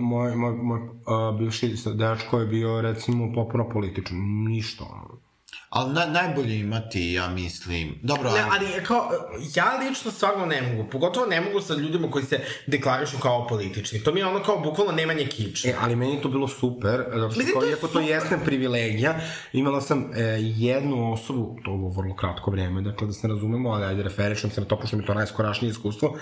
[0.00, 4.18] moj, moj, moj uh, bivši dečko je bio, recimo, popuno političan.
[4.48, 5.31] Ništa, ono.
[5.72, 7.98] Ali na, najbolje imati, ja mislim...
[8.02, 9.10] Dobro, Ne, ali kao,
[9.54, 14.02] ja lično stvarno ne mogu, pogotovo ne mogu sa ljudima koji se deklarišu kao politični.
[14.04, 15.68] To mi je ono kao bukvalno nemanje kiča.
[15.68, 18.38] E, ali meni je to bilo super, zato što kao, to je iako to jeste
[18.44, 19.20] privilegija,
[19.52, 23.70] imala sam e, jednu osobu, to je vrlo kratko vreme, dakle da se ne razumemo,
[23.70, 26.18] ali ajde referišem se na to, pošto mi je to najskorašnije iskustvo,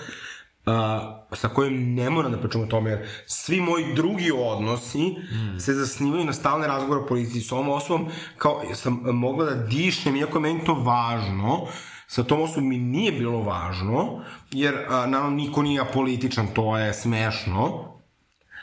[0.65, 5.59] a, sa kojim ne moram da pričam o tome, jer svi moji drugi odnosi mm.
[5.59, 7.41] se zasnivaju na stalne razgovore o politici.
[7.41, 8.07] S ovom osobom,
[8.37, 11.67] kao, sam mogla da dišem, iako je meni to važno,
[12.07, 16.93] sa tom osobom mi nije bilo važno, jer, a, naravno, niko nije apolitičan, to je
[16.93, 17.91] smešno,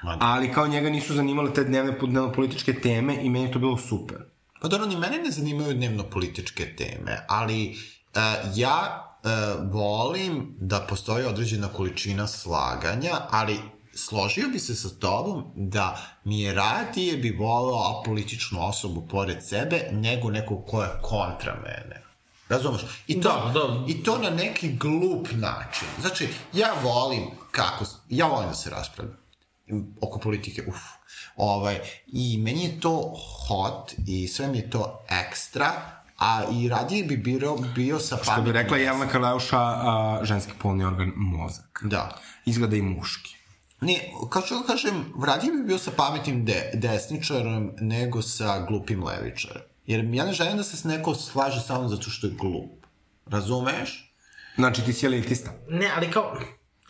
[0.02, 4.18] ali kao njega nisu zanimale te dnevne, dnevno političke teme i meni to bilo super.
[4.60, 7.76] Pa dobro, ni mene ne zanimaju dnevno političke teme, ali
[8.14, 8.22] uh,
[8.56, 13.58] ja uh, volim da postoji određena količina slaganja, ali
[13.94, 19.88] složio bi se sa tobom da mi je radije bi volao apolitičnu osobu pored sebe
[19.92, 22.02] nego nekog ko je kontra mene.
[22.48, 22.82] Razumeš?
[23.06, 23.84] I to, Da, da.
[23.88, 25.88] I to na neki glup način.
[26.00, 27.84] Znači, ja volim kako...
[28.08, 29.18] Ja volim da se raspravljam
[30.00, 30.76] oko politike, uf.
[31.36, 33.14] Ovaj, I meni je to
[33.48, 35.72] hot i sve mi je to ekstra,
[36.18, 40.84] a i radije bi bio, bio sa Što bi rekla Jelena Karleuša, a, ženski polni
[40.84, 41.80] organ mozak.
[41.84, 42.18] Da.
[42.44, 43.36] Izgleda i muški.
[43.80, 49.62] Ne, kao što kažem, radije bi bio sa pametnim de, desničarom nego sa glupim levičarom.
[49.86, 52.86] Jer ja ne želim da se s neko slaže samo zato što je glup.
[53.26, 54.14] Razumeš?
[54.56, 55.50] Znači, ti si elitista.
[55.68, 56.38] Ne, ali kao,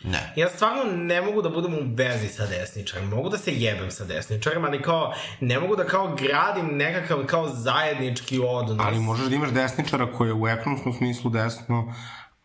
[0.03, 0.33] Ne.
[0.35, 3.15] ja stvarno ne mogu da budem u vezi sa desničarima.
[3.15, 7.49] Mogu da se jebem sa desničarima, ali kao, ne mogu da kao gradim nekakav kao
[7.49, 8.87] zajednički odnos.
[8.87, 11.93] Ali možeš da imaš desničara koji je u ekonomskom smislu desno,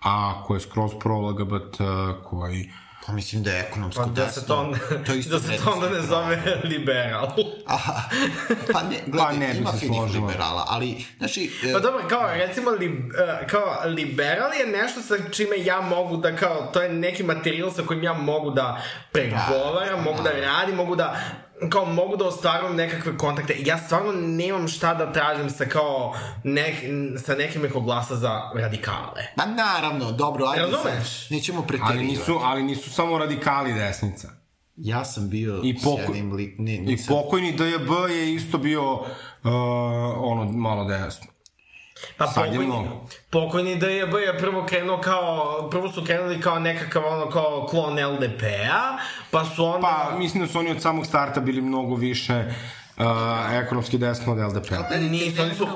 [0.01, 1.77] a koji je skroz pro LGBT,
[2.25, 2.71] koji...
[3.07, 5.65] Pa mislim da je ekonomsko Pa da se to onda, To je isto da se
[5.65, 6.43] to onda ne zove
[6.73, 7.29] liberal.
[7.67, 8.03] Aha,
[8.73, 10.27] pa ne, gledaj, Pa ne ima se finih složila.
[10.27, 11.51] liberala, ali, znači...
[11.65, 16.17] e, Pa dobro, kao recimo li, uh, kao liberal je nešto sa čime ja mogu
[16.17, 18.83] da kao, to je neki materijal sa kojim ja mogu da
[19.13, 20.31] pregovaram, mogu da.
[20.31, 21.17] radim, mogu da
[21.71, 23.57] kao mogu da ostvarujem nekakve kontakte.
[23.59, 26.75] Ja stvarno nemam šta da tražim sa kao nek,
[27.19, 29.23] sa nekim ko glasa za radikale.
[29.37, 30.85] Ma naravno, dobro, ajde Razumeš?
[31.23, 32.07] sad, nećemo Ali preterivati.
[32.07, 34.29] nisu, ali nisu samo radikali desnica.
[34.77, 36.55] Ja sam bio I s poko- jednim lik...
[36.59, 37.17] Ne, I nisam...
[37.17, 39.05] pokojni DJB je isto bio uh,
[40.19, 41.27] ono malo desno.
[42.17, 43.07] Pa pokojni, mnogo.
[43.31, 48.99] pokojni DJB je prvo krenuo kao, prvo su krenuli kao nekakav ono kao klon LDP-a,
[49.31, 50.09] pa su onda...
[50.11, 52.45] Pa, mislim da su oni od samog starta bili mnogo više
[52.97, 53.05] uh,
[53.53, 54.97] ekonomski desno od LDP-a.
[54.99, 55.67] Nisu, oni su...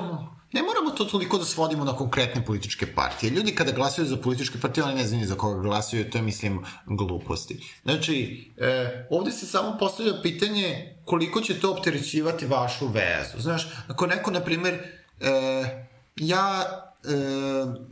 [0.51, 3.29] Ne moramo to toliko da svodimo na konkretne političke partije.
[3.29, 6.21] Ljudi kada glasaju za političke partije, oni ne znaju ni za koga glasaju, to je,
[6.21, 7.73] mislim, gluposti.
[7.83, 13.39] Znači, e, ovde se samo postavlja pitanje koliko će to opterećivati vašu vezu.
[13.39, 15.88] Znaš, ako neko, na primer, e,
[16.19, 16.63] ja
[17.03, 17.09] e,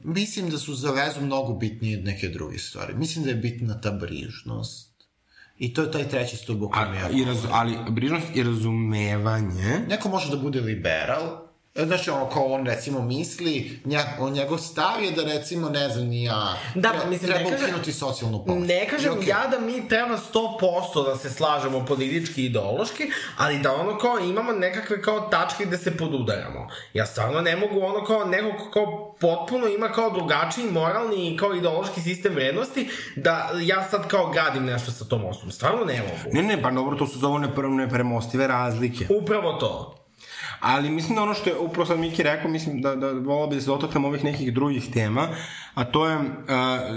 [0.04, 2.94] mislim da su za vezu mnogo bitnije od neke druge stvari.
[2.94, 4.88] Mislim da je bitna ta brižnost.
[5.58, 9.80] I to je taj treći stup o kojem ja i raz, ali brižnost i razumevanje
[9.88, 11.47] Neko može da bude liberal,
[11.78, 15.90] e, Znači, ono, kao on, recimo, misli, nja, on, njegov stav je da, recimo, ne
[15.90, 18.68] znam, ni ja, Da, tre- mislim, ne treba kažem- ukinuti socijalnu pomoć.
[18.68, 19.28] Ne kažem okej.
[19.28, 20.60] ja da mi treba 100%
[21.04, 23.04] da se slažemo politički i ideološki,
[23.38, 26.68] ali da ono kao imamo nekakve kao tačke gde se podudaramo.
[26.94, 31.38] Ja stvarno ne mogu ono kao nekog ko kao potpuno ima kao drugačiji moralni i
[31.38, 35.52] kao ideološki sistem vrednosti, da ja sad kao gradim nešto sa tom osobom.
[35.52, 36.34] Stvarno ne mogu.
[36.34, 39.06] Ne, ne, pa dobro, to su nepre, nepremostive razlike.
[39.12, 39.97] Upravo to.
[40.60, 43.56] Ali mislim da ono što je upravo sad Miki rekao, mislim da, da volao bi
[43.56, 45.28] da se dotaknem ovih nekih drugih tema,
[45.74, 46.24] a to je, uh,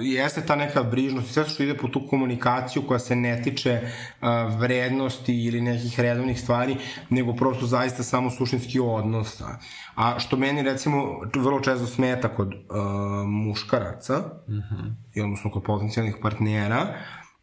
[0.03, 3.81] jeste ta neka brižnost i sve što ide po tu komunikaciju koja se ne tiče
[3.83, 4.29] uh,
[4.61, 6.77] vrednosti ili nekih redovnih stvari,
[7.11, 9.59] nego prosto zaista samo suštinski odnosa.
[9.95, 12.57] A što meni recimo vrlo često smeta kod uh,
[13.27, 14.95] muškaraca, mm -hmm.
[15.15, 16.95] i odnosno kod potencijalnih partnera,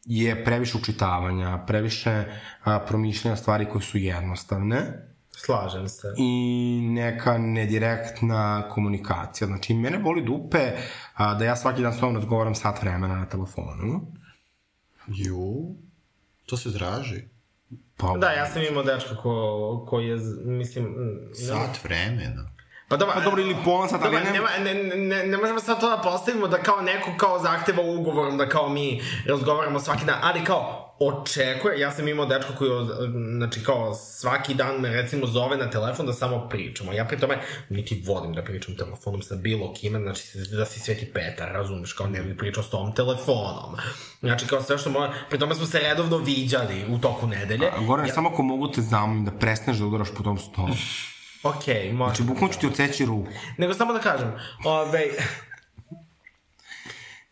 [0.06, 2.24] je previše učitavanja, previše
[2.66, 5.08] uh, promišljanja stvari koje su jednostavne,
[5.46, 6.14] Slažem se.
[6.18, 9.48] i neka nedirektna komunikacija.
[9.48, 10.72] Znači, mene boli dupe
[11.14, 14.02] a, da ja svaki dan s tobom razgovaram sat vremena na telefonu.
[15.08, 15.76] Ju,
[16.46, 17.24] to se traži.
[17.98, 20.86] Pa, Da, ja sam imao dečka ko, koji je, mislim...
[20.86, 22.50] mm, Sat vremena.
[22.90, 25.90] Pa dobro, Pa dobro, ili pola sata, ali nema, ne, ne, ne možemo sad to
[25.90, 30.44] da postavimo da kao neko kao zahteva ugovorom da kao mi razgovaramo svaki dan, ali
[30.44, 32.72] kao očekuje, ja sam imao dečko koji,
[33.38, 36.94] znači kao svaki dan me recimo zove na telefon da samo pričamo.
[36.94, 37.40] Ja pri tome
[37.70, 40.24] niti volim da pričam telefonom sa bilo kime, znači
[40.58, 43.76] da si Sveti Petar, razumeš, kao ne bih pričao s tom telefonom.
[44.20, 47.68] Znači kao sve što moje, pri tome smo se redovno viđali u toku nedelje.
[47.68, 48.14] A, Goran, ja...
[48.14, 50.76] samo ako mogu te zamolim da prestaneš da udaraš po tom stolu.
[51.44, 52.16] Okej, okay, može.
[52.16, 53.32] Znači, bukvalno ću ti odseći ruku.
[53.58, 54.34] Nego samo da kažem,
[54.66, 55.06] ove,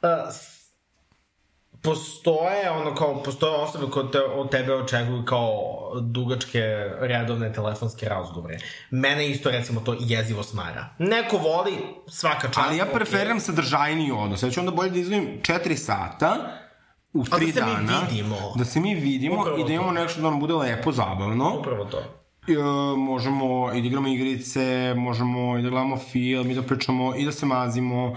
[0.02, 0.10] uh,
[1.86, 5.52] postoje ono kao, postoje osobe koje te, od tebe očekuju kao
[6.02, 6.60] dugačke
[7.00, 8.58] redovne telefonske razgovore.
[8.92, 10.86] Mene isto recimo to jezivo smara.
[11.00, 11.74] Neko voli
[12.08, 12.60] svaka čast.
[12.60, 14.44] Ali ja preferiram sadržajniji odnos.
[14.44, 16.38] Ja ću onda bolje da izvojim 4 sata
[17.14, 18.00] u A da 3 se mi dana.
[18.10, 18.36] vidimo.
[18.56, 19.94] Da se mi vidimo Upravo i da imamo to.
[19.94, 21.56] nešto da nam bude lepo, zabavno.
[21.60, 21.98] Upravo to.
[22.48, 22.54] E,
[22.98, 27.32] možemo i da igramo igrice, možemo i da gledamo film, i da pričamo, i da
[27.32, 28.16] se mazimo,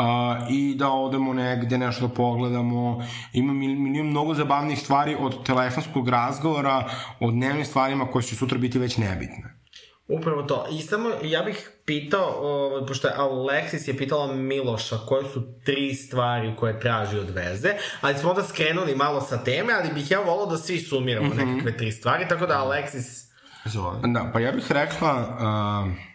[0.00, 3.04] a, i da odemo negde nešto da pogledamo.
[3.32, 6.84] Ima mil, milion mnogo zabavnih stvari od telefonskog razgovora,
[7.20, 9.60] od dnevnih stvarima koje će sutra biti već nebitne.
[10.08, 10.66] Upravo to.
[10.70, 15.94] I samo, ja bih pitao, ovaj, pošto je Alexis je pitala Miloša koje su tri
[15.94, 20.20] stvari koje traži od veze, ali smo onda skrenuli malo sa teme, ali bih ja
[20.20, 21.46] volao da svi sumiramo mm -hmm.
[21.46, 23.30] nekakve tri stvari, tako da Alexis...
[23.66, 23.96] Izvoli.
[24.02, 26.09] Da, pa ja bih rekla uh,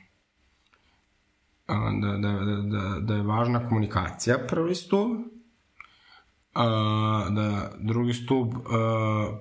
[1.68, 1.76] da,
[2.20, 6.61] da, da, da, da je važna komunikacija prvi stup, uh,
[7.30, 8.63] da drugi stup uh,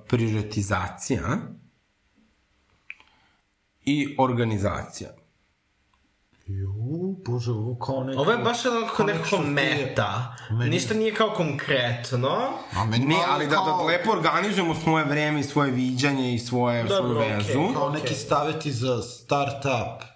[0.08, 1.22] prioritizacija
[3.82, 5.10] i organizacija.
[6.46, 6.72] Ju,
[7.26, 8.20] bože, ovo kao neko...
[8.20, 10.36] Ovo je baš onako nekako je- meta.
[10.50, 12.28] Meni- Ništa nije kao konkretno.
[12.72, 16.38] A meni Ne, ali da, kao, da lepo organizujemo svoje vreme i svoje viđanje i
[16.38, 17.74] svoje, Dobro, svoju vezu.
[17.74, 20.13] Kao neki staveti za start-up.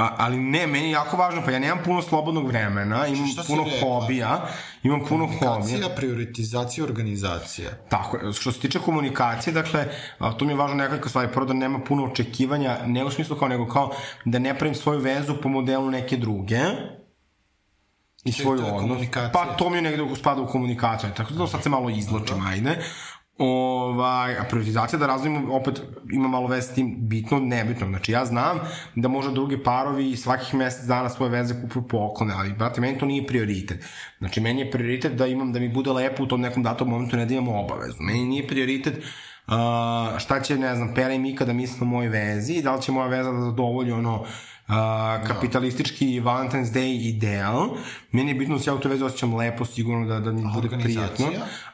[0.00, 3.42] A, ali ne, meni je jako važno, pa ja nemam puno slobodnog vremena, imam Šta
[3.46, 4.46] puno hobija,
[4.82, 5.50] imam puno hobija.
[5.52, 7.70] Komunikacija, prioritizacija, organizacija.
[7.88, 9.86] Tako je, što se tiče komunikacije, dakle,
[10.38, 11.32] tu mi je važno nekoliko stvari.
[11.32, 13.92] Prvo da nema puno očekivanja, ne u smislu kao nego kao
[14.24, 16.60] da ne pravim svoju vezu po modelu neke druge
[18.24, 19.02] i svoju to odnos.
[19.32, 22.78] Pa to mi je negde spada u komunikaciju, tako da sad se malo izločim, ajde.
[23.42, 25.82] Ovaj, a prioritizacija da razvijemo, opet
[26.12, 27.88] ima malo veze s tim bitno od nebitnog.
[27.88, 28.58] Znači ja znam
[28.94, 33.06] da možda drugi parovi svakih mesec dana svoje veze kupuju poklone, ali brate, meni to
[33.06, 33.84] nije prioritet.
[34.18, 37.16] Znači meni je prioritet da imam, da mi bude lepo u tom nekom datom momentu,
[37.16, 37.96] ne da imam obavezu.
[38.00, 42.08] Meni nije prioritet uh, šta će, ne znam, Pera i Mika da misle o mojoj
[42.08, 44.26] vezi i da li će moja veza da zadovolji ono Uh,
[45.26, 47.68] kapitalistički Valentine's Day ideal.
[48.12, 50.42] Meni je bitno da se ja u toj vezi osjećam lepo, sigurno da, da mi
[50.54, 51.26] bude prijatno.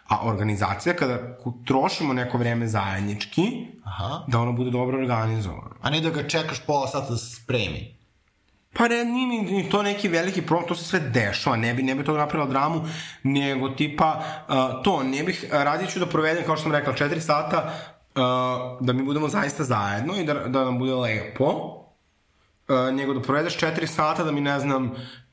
[0.09, 4.25] A organizacija, kada trošimo neko vreme zajednički, Aha.
[4.27, 5.75] da ono bude dobro organizovano.
[5.83, 7.97] A ne da ga čekaš pola sata da se spremi.
[8.79, 11.95] Pa ne, nije ni to neki veliki problem, to se sve dešava, ne bi, ne
[11.95, 12.85] bi to napravila dramu,
[13.23, 17.21] nego tipa uh, to, ne bih, radit ću da provedem, kao što sam rekla, 4
[17.21, 17.73] sata,
[18.15, 21.47] uh, da mi budemo zaista zajedno i da, da nam bude lepo,
[22.69, 24.93] uh, nego da provedeš 4 sata da mi ne znam,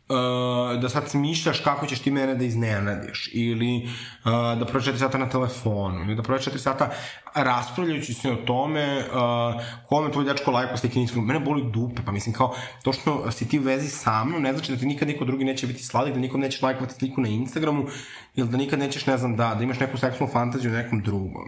[0.09, 4.97] uh, da sad smišljaš kako ćeš ti mene da iznenadiš ili uh, da provedeš 4
[4.97, 6.89] sata na telefonu ili da provedeš 4 sata
[7.36, 11.27] raspravljajući se o tome uh, kome tvoj dečko lajko slike Instagramu.
[11.27, 14.53] Mene boli dupe, pa mislim kao to što si ti u vezi sa mnom ne
[14.53, 17.27] znači da ti nikad niko drugi neće biti sladak, da nikom nećeš lajkovati sliku na
[17.27, 17.86] Instagramu
[18.36, 21.43] ili da nikad nećeš, ne znam, da, da imaš neku seksualnu fantaziju nekom drugom.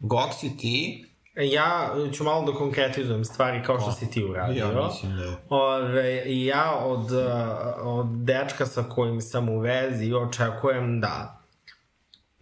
[0.00, 1.04] Gok si ti,
[1.36, 4.64] Ja ću malo da konkretizujem stvari kao što si ti uradio.
[4.64, 5.36] ja mislim da je.
[5.48, 7.20] Ove, ja od, uh,
[7.82, 11.40] od dečka sa kojim sam u vezi očekujem da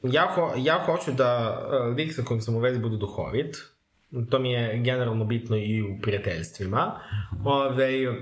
[0.03, 3.57] ja, ho, ja hoću da uh, lik sa kojim sam u vezi bude duhovit.
[4.31, 7.01] To mi je generalno bitno i u prijateljstvima.
[7.45, 8.17] Ove, uh,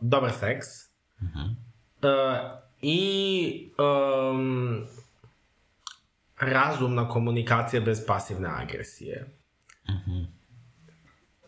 [0.00, 0.66] dobar seks.
[2.02, 4.86] Uh, I um,
[6.40, 9.36] razumna komunikacija bez pasivne agresije.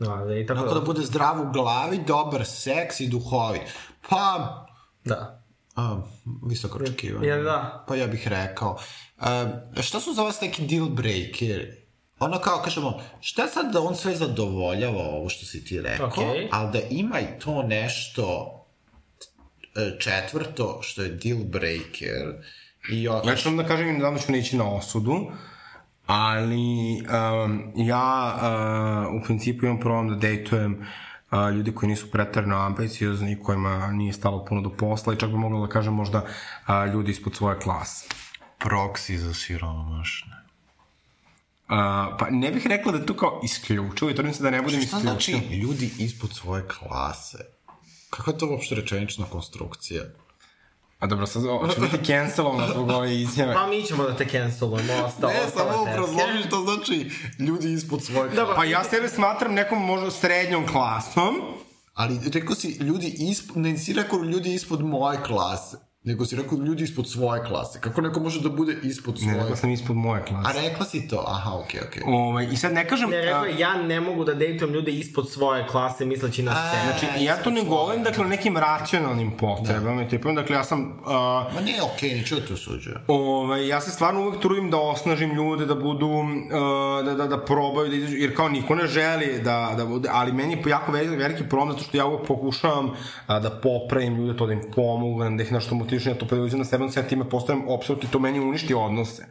[0.01, 3.63] Ove, i tako Tako da bude zdrav u glavi, dobar seks i duhovit.
[4.09, 4.67] Pa,
[5.05, 5.45] Da.
[5.77, 6.01] a,
[6.49, 7.29] visoko očekivanje.
[7.29, 7.85] Ja, da.
[7.89, 8.79] Pa ja bih rekao.
[9.19, 9.47] A,
[9.81, 11.83] šta su za vas neki deal breakeri?
[12.19, 16.49] Ono kao, kažemo, šta sad da on sve zadovoljava ovo što si ti rekao, Okej.
[16.53, 18.59] ali da ima i to nešto
[19.77, 22.45] e, četvrto što je deal breaker
[22.91, 25.31] i Ja ću vam da kažem nedavno ću neći na osudu,
[26.07, 28.35] ali um, ja
[29.15, 30.87] uh, u principu imam problem da dejtujem
[31.31, 35.37] uh, ljudi koji nisu pretarno ambiciozni, kojima nije stalo puno do posla i čak bi
[35.37, 38.09] mogla da kažem možda uh, ljudi ispod svoje klase.
[38.59, 40.37] proksi za siromašne.
[42.19, 44.81] pa ne bih rekla da je to kao isključivo i trudim se da ne budem
[44.81, 45.39] Šta isključivo.
[45.39, 47.39] znači ljudi ispod svoje klase?
[48.11, 50.03] Kako je to uopšte rečenična konstrukcija?
[51.03, 51.43] A dobro, sad
[51.75, 53.55] ću biti cancelovano zbog ove izjave.
[53.55, 55.33] Pa mi ćemo da te cancelujemo, ostalo.
[55.33, 56.01] Ne, samo tetke.
[56.01, 58.53] obrazloži što znači ljudi ispod svoje klase.
[58.57, 61.35] Pa ja sebe smatram nekom možda srednjom klasom,
[61.95, 66.59] Ali rekao si ljudi ispod, ne si rekao ljudi ispod moje klase, nego si rekao
[66.59, 67.81] ljudi ispod svoje klase.
[67.81, 69.37] Kako neko može da bude ispod ne, svoje?
[69.37, 70.61] rekao sam ispod moje A klase.
[70.61, 71.25] rekla si to?
[71.29, 72.03] Aha, okej, okej.
[72.07, 73.11] Ovaj, I sad ne kažem...
[73.11, 76.55] Ne, rekao a, je, ja ne mogu da dejtujem ljude ispod svoje klase misleći na
[76.55, 76.83] sebe.
[76.85, 81.01] Znači, ja to ne govorim, dakle, o nekim racionalnim potrebama i tipom, dakle, ja sam...
[81.07, 82.99] A, Ma ne, okej, neću da te osuđujem.
[83.09, 87.45] Ovaj, ja se stvarno uvek trudim da osnažim ljude, da budu, uh, da, da, da
[87.45, 90.93] probaju, da izađu, jer kao niko ne želi da, da bude, ali meni je jako
[90.93, 92.95] veliki, veliki problem zato što ja uvek pokušavam uh,
[93.29, 96.65] da popravim ljude, to da im pomognem, da ih nešto motivišem, da to preuzim na
[96.65, 99.27] sebe, onda se ja time postavim apsolutno i to meni uništi odnose.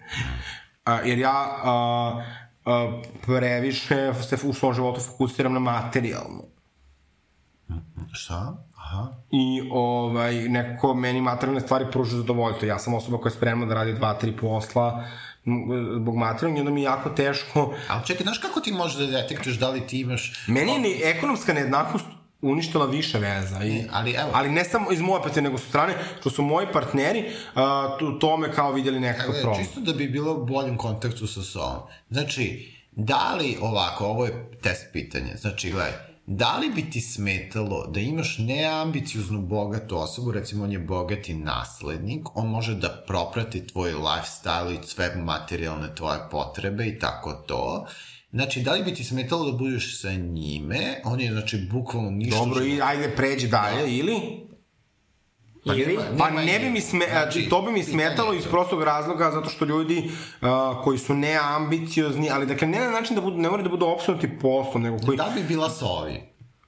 [0.86, 2.22] Uh, jer ja uh,
[2.66, 6.44] uh, previše se u svom životu fokusiram na materijalno.
[8.14, 8.66] Šta?
[8.78, 9.08] Aha.
[9.32, 12.68] i ovaj, nekako meni materijalne stvari pružaju zadovoljstvo.
[12.68, 15.06] Ja sam osoba koja je spremna da radi dva, tri posla
[16.02, 17.74] zbog materijalnog i onda mi je jako teško.
[17.88, 20.46] Ali čekaj, znaš kako ti možeš da detektuješ da li ti imaš...
[20.48, 22.06] Meni je ni ekonomska nejednakost
[22.42, 23.64] uništila više veza.
[23.64, 26.68] I, ali evo- ali ne samo iz moje partnere, nego su strane, što su moji
[26.74, 27.62] partneri uh,
[28.00, 29.66] tu, tome kao vidjeli nekakav Evo, problem.
[29.66, 31.80] Čisto da bi bilo u boljem kontaktu sa sobom.
[32.10, 35.92] Znači, da li ovako, ovo je test pitanje, znači, gledaj,
[36.26, 42.38] da li bi ti smetalo da imaš neambicioznu bogatu osobu, recimo on je bogati naslednik,
[42.38, 47.86] on može da proprati tvoj lifestyle i sve materijalne tvoje potrebe i tako to,
[48.32, 50.78] Znači, da li bi ti smetalo da budeš sa njime?
[51.04, 52.40] On je, znači, bukvalno ništa...
[52.40, 54.22] Dobro, i ajde pređi dalje, ili?
[55.66, 55.98] Pa, Ili?
[55.98, 58.50] nema- Pa nema ne bi mi sme, Znači, to bi mi smetalo iz to.
[58.50, 60.12] prostog razloga zato što ljudi
[60.42, 60.48] uh,
[60.84, 64.40] koji su neambiciozni, ali dakle ne na način da budu, ne moraju da budu opsunuti
[64.40, 65.18] poslom, nego koji...
[65.18, 66.22] Da bi bila sa ovim.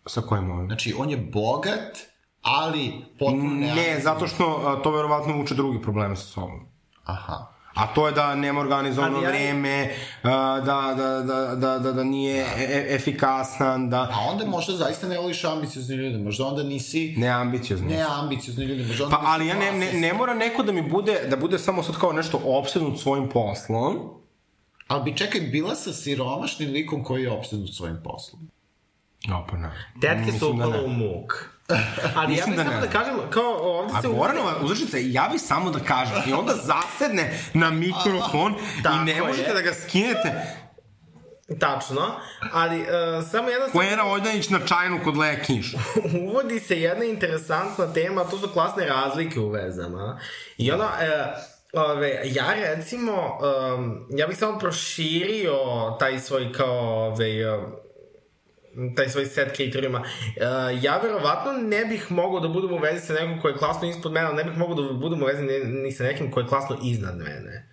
[0.05, 0.68] Sa kojim ovim?
[0.68, 1.97] Znači, on je bogat,
[2.41, 6.66] ali potpuno Ne, zato što a, to verovatno vuče drugi probleme sa sobom.
[7.03, 7.53] Aha.
[7.74, 9.89] A to je da nema organizovano ja- vreme,
[10.24, 15.07] da, da, da, da, da, da nije e, e, efikasan, da A onda možda zaista
[15.07, 17.88] ne voliš ambiciozne ljude, možda onda nisi neambiciozan.
[17.88, 20.82] ne ambiciozne ljude, možda onda Pa, ali ja ne, ne, ne mora neko da mi
[20.82, 23.99] bude, da bude samo sad kao nešto opsednut svojim poslom.
[24.88, 28.49] Ali bi čekaj, bila sa siromašnim likom koji je opsednut svojim poslom.
[29.34, 29.71] O, pa ne.
[30.01, 30.84] Tetke su Mislim da ne.
[30.84, 31.53] u muk.
[32.16, 32.88] Ali ja Mislim bih da samo ne.
[32.88, 34.07] da kažem, kao ovde A se...
[34.07, 39.22] Goranova uzrečica, ja bi samo da kažem, i onda zasedne na mikrofon i Tako ne
[39.22, 39.53] možete je.
[39.53, 40.34] da ga skinete.
[41.59, 42.01] Tačno,
[42.53, 42.88] ali uh,
[43.32, 45.74] samo jedna stvar, Koera Ojdanić na čajnu kod Lekinš.
[46.30, 50.20] uvodi se jedna interesantna tema, a to su klasne razlike u vezama.
[50.57, 51.34] I ono, e,
[51.74, 53.39] ove, ja recimo,
[53.74, 55.57] um, ja bih samo proširio
[55.99, 57.82] taj svoj kao, ove, um,
[58.95, 59.99] taj svoj set kriterijuma.
[59.99, 63.89] Uh, ja verovatno ne bih mogao da budem u vezi sa nekom ko je klasno
[63.89, 66.39] ispod mene, ali ne bih mogao da budem u vezi ni, ni sa nekim ko
[66.39, 67.69] je klasno iznad mene.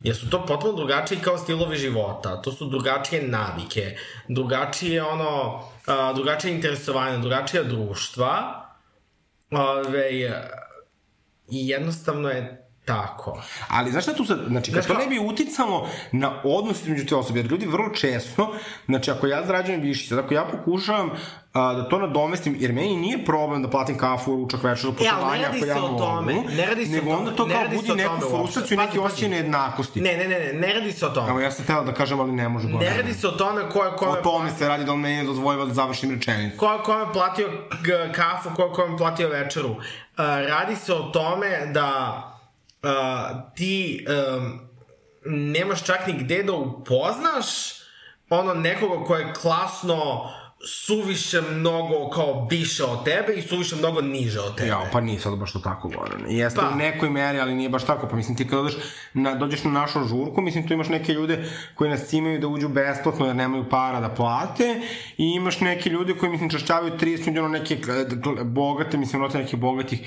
[0.00, 3.96] Jer su to potpuno drugačiji kao stilovi života, to su drugačije navike,
[4.28, 8.62] drugačije ono, a, drugačije interesovanje, drugačija društva.
[9.50, 10.10] Ove,
[11.50, 13.42] I jednostavno je tako.
[13.68, 17.16] Ali znaš šta tu sad, znači kad to ne bi uticalo na odnos između te
[17.16, 18.54] osobe, jer ljudi vrlo često,
[18.86, 21.10] znači ako ja zarađujem više, sad ako ja pokušavam
[21.52, 24.96] a, da to nadomestim, jer meni nije problem da platim kafu, ručak, večer, E, ali
[24.96, 27.18] putovanja, ne radi ako ja se o mogu, tome, ne radi se o nego tome,
[27.18, 30.00] onda to ne kao radi se budi o neku tome frustraciju i Pazi, osjećaj nejednakosti.
[30.00, 31.28] Ne, ne, ne, ne, ne radi se o tome.
[31.28, 32.96] Evo, ja sam teo da kažem, ali ne može Ne Goran.
[32.96, 35.64] radi se o tome ko je O tome se radi da on meni ne dozvoljava
[35.64, 36.58] da završim rečenicu.
[36.58, 37.48] ko je kome platio
[38.14, 39.70] kafu, ko je kome platio večeru.
[39.70, 39.78] Uh,
[40.48, 42.31] radi se o tome da
[42.82, 42.90] uh,
[43.54, 44.06] ti
[44.36, 44.60] um,
[45.26, 47.46] nemaš čak ni gde da upoznaš
[48.30, 50.28] ono nekoga ko je klasno
[50.66, 54.68] suviše mnogo kao više od tebe i suviše mnogo niže od tebe.
[54.68, 56.24] Ja, pa nije sad baš to tako Goran.
[56.28, 56.68] Jeste Pa.
[56.68, 58.08] u nekoj meri, ali nije baš tako.
[58.08, 58.74] Pa mislim, ti kad odeš
[59.14, 62.68] na, dođeš na našu žurku, mislim, tu imaš neke ljude koji nas cimaju da uđu
[62.68, 64.80] besplatno jer nemaju para da plate
[65.18, 67.90] i imaš neke ljude koji, mislim, čašćavaju 30 ljudi, ono neke k-
[68.44, 70.00] bogate, mislim, rote nekih bogatih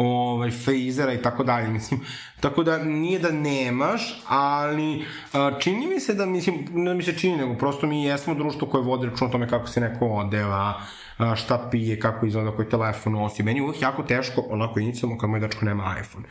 [0.00, 2.00] ovaj, frizera i tako dalje, mislim.
[2.40, 7.02] Tako da nije da nemaš, ali a, čini mi se da, mislim, ne da mi
[7.02, 10.06] se čini, nego prosto mi jesmo društvo koje vodi račun o tome kako se neko
[10.06, 10.80] odeva,
[11.18, 13.42] a, šta pije, kako izgleda, koji telefon nosi.
[13.42, 16.26] Meni je uvijek jako teško, onako inicijalno, kad moj dečko nema iPhone.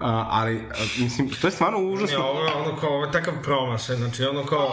[0.00, 2.18] A, ali, a, mislim, to je stvarno Ne, užasno.
[2.20, 4.66] ovo je ono kao, ovo je takav promašaj, znači ono kao,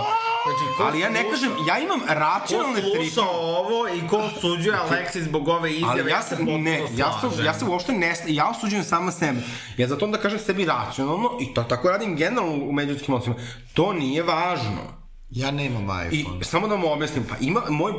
[0.44, 3.22] znači ko Ali ja ne sluša- kažem, ja imam Ko racionalne sluša trike.
[3.58, 7.44] ovo i ko osuđuje Aleksis zbog ove izjave, Ali ja se, potpuno ne, ja se,
[7.44, 9.40] ja se uopšte ne, ja osuđujem sama sebe.
[9.78, 13.36] Ja zato onda kažem sebi racionalno i to tako radim generalno u međutskim odnosima.
[13.74, 14.98] To nije važno.
[15.30, 16.44] Ja nemam I iPhone.
[16.44, 17.94] samo da mu objasnim, pa ima, moj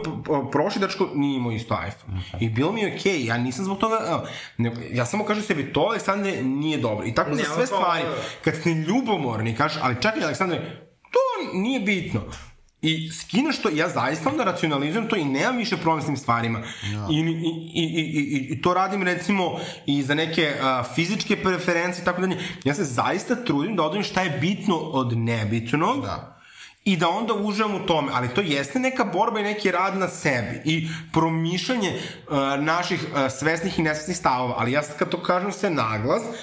[0.52, 2.22] prošli dečko nije imao isto iPhone.
[2.40, 4.24] I bilo mi je okej, okay, ja nisam zbog toga,
[4.56, 7.06] ne, ja samo kažem sebi, to Aleksandre nije dobro.
[7.06, 8.04] I tako za Nema sve to, stvari,
[8.44, 10.58] kad ste ljubomorni, kažeš, ali čekaj Aleksandre,
[11.10, 12.20] to nije bitno.
[12.82, 16.62] I skineš to, ja zaista onda racionalizujem to i nemam više problem s tim stvarima.
[17.10, 22.02] I, i, i, i, i, I to radim recimo i za neke a, fizičke preferencije
[22.02, 22.38] i tako dalje.
[22.64, 26.02] Ja se zaista trudim da odvojim šta je bitno od nebitnog.
[26.02, 26.37] Da.
[26.84, 30.08] I da onda uživam u tome, ali to jeste neka borba i neki rad na
[30.08, 35.22] sebi i promišljanje uh, naših uh, svesnih i nesvesnih stavova, ali ja sad kad to
[35.22, 36.34] kažem sve naglas, Uh,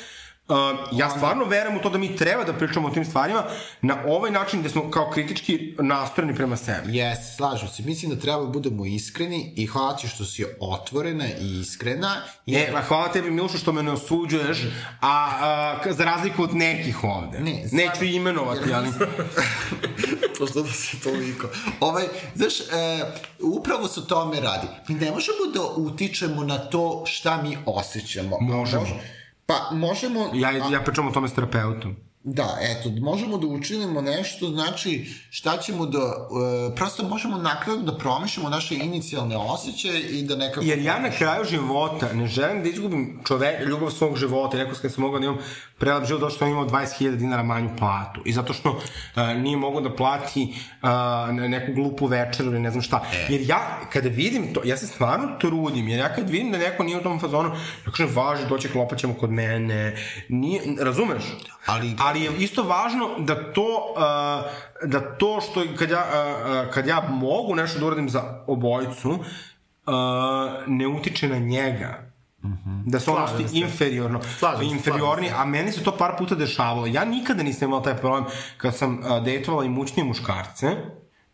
[0.91, 3.43] ja stvarno verujem u to da mi treba da pričamo o tim stvarima
[3.82, 6.98] na ovaj način gde smo kao kritički nastrojeni prema sebi.
[6.98, 7.84] Jes, slažem se.
[7.84, 12.16] Mislim da treba da budemo iskreni i hvala ti što si otvorena i iskrena.
[12.46, 14.58] I E, ma hvala tebi Milošu što me ne osuđuješ,
[15.02, 15.30] a,
[15.82, 17.39] a za razliku od nekih ovde.
[17.39, 18.88] Ne, stvarno- Neću imenovati, ali...
[20.39, 21.48] Pošto da se toliko.
[21.80, 22.04] Ovaj,
[22.36, 22.64] znaš, e,
[23.41, 24.68] upravo se o tome radi.
[24.88, 28.38] Mi ne možemo da utičemo na to šta mi osjećamo.
[28.41, 28.84] Možemo.
[28.84, 30.30] Mož- Pa, možemo...
[30.34, 31.96] Ja, ja pričam o tome s terapeutom.
[32.28, 36.00] Da, eto, možemo da učinimo nešto, znači šta ćemo da,
[36.72, 40.66] e, prosto možemo nakladno da promišljamo naše inicijalne osjećaje i da nekako...
[40.66, 44.58] Jer ja na kraju života ne želim da izgubim čovek, ljubav svog života.
[44.58, 45.38] I rekao sam kad sam mogao da imam
[45.78, 48.22] prelep život, zato što sam imao 20.000 dinara manju platu.
[48.26, 48.82] I zato što uh,
[49.38, 50.54] nije mogao da plati
[50.84, 50.90] uh,
[51.50, 53.06] neku glupu večeru ili ne znam šta.
[53.14, 53.34] E.
[53.34, 56.84] Jer ja, kada vidim to, ja se stvarno trudim, jer ja kad vidim da neko
[56.84, 57.50] nije u tom fazonu,
[57.86, 59.96] ja kažem, važi, doći klopaćemo kod mene.
[60.30, 61.24] Nije, razumeš?
[61.66, 66.88] Ali- Ali je isto važno da to, uh, da to što kad ja, uh, kad
[66.88, 69.20] ja mogu nešto da uradim za obojicu, uh,
[70.68, 72.16] ne utiče na njega.
[72.86, 76.86] Da se on Slažem inferiorno, Slažem inferiorni, a meni se to par puta dešavalo.
[76.88, 78.26] Ja nikada nisam imala taj problem
[78.57, 80.68] kad sam uh, dejtovala imućnije muškarce,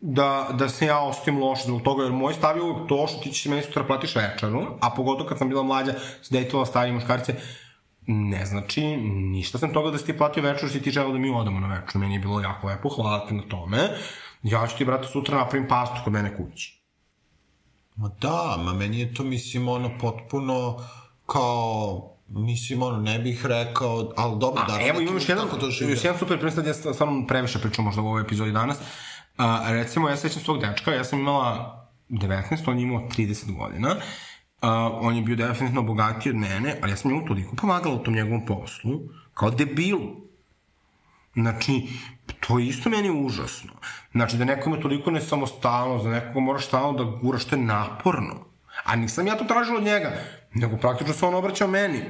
[0.01, 3.19] da, da se ja osetim loše zbog toga, jer moj stav je uvijek to što
[3.19, 6.93] ti ćeš meni sutra platiš večeru, a pogotovo kad sam bila mlađa, se dejtovala starije
[6.93, 7.35] muškarce,
[8.11, 11.29] ne znači ništa sam toga da si ti platio večer, si ti želeo da mi
[11.29, 12.01] odemo na večer.
[12.01, 13.89] Meni je bilo jako lepo, hvala ti na tome.
[14.43, 16.81] Ja ću ti, brate, sutra napravim pastu kod mene kući.
[17.95, 20.77] Ma da, ma meni je to, mislim, ono, potpuno
[21.25, 25.47] kao, mislim, ono, ne bih rekao, ali dobro, da, evo imam još jedan,
[25.89, 28.77] još jedan super primjer, sad ja sam stvarno previše pričao možda u ovoj epizodi danas.
[29.37, 31.77] A, recimo, ja sećam svog dečka, ja sam imala
[32.09, 33.95] 19, on je imao 30 godina.
[34.61, 38.03] A, on je bio definitivno bogatiji od mene, ali ja sam njemu toliko pomagala u
[38.03, 38.99] tom njegovom poslu,
[39.33, 40.21] kao debilu.
[41.33, 41.87] Znači,
[42.39, 43.71] to je isto meni užasno.
[44.11, 48.45] Znači, da neko ima toliko nesamostalnost, da nekoga moraš stalno da guraš, to je naporno.
[48.83, 50.11] A nisam ja to tražila od njega,
[50.53, 52.01] nego praktično se on obraćao meni.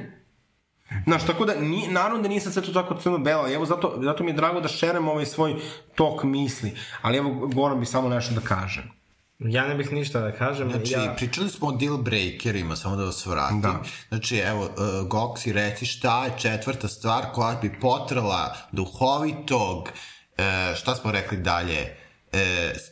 [1.04, 4.30] Znaš, tako da, ni, naravno da nisam sve to tako crno-belo, evo zato, zato mi
[4.30, 5.54] je drago da šerem ovaj svoj
[5.94, 6.72] tok misli,
[7.02, 9.01] ali evo, Goran bi samo nešto da kažem.
[9.44, 10.70] Ja ne bih ništa da kažem.
[10.70, 11.14] Znači, ja...
[11.16, 13.60] pričali smo o deal breakerima, samo da vas vratim.
[13.60, 13.82] Da.
[14.08, 20.94] Znači, evo, uh, Goksi, reci šta je četvrta stvar koja bi potrala duhovitog, uh, šta
[20.94, 21.96] smo rekli dalje,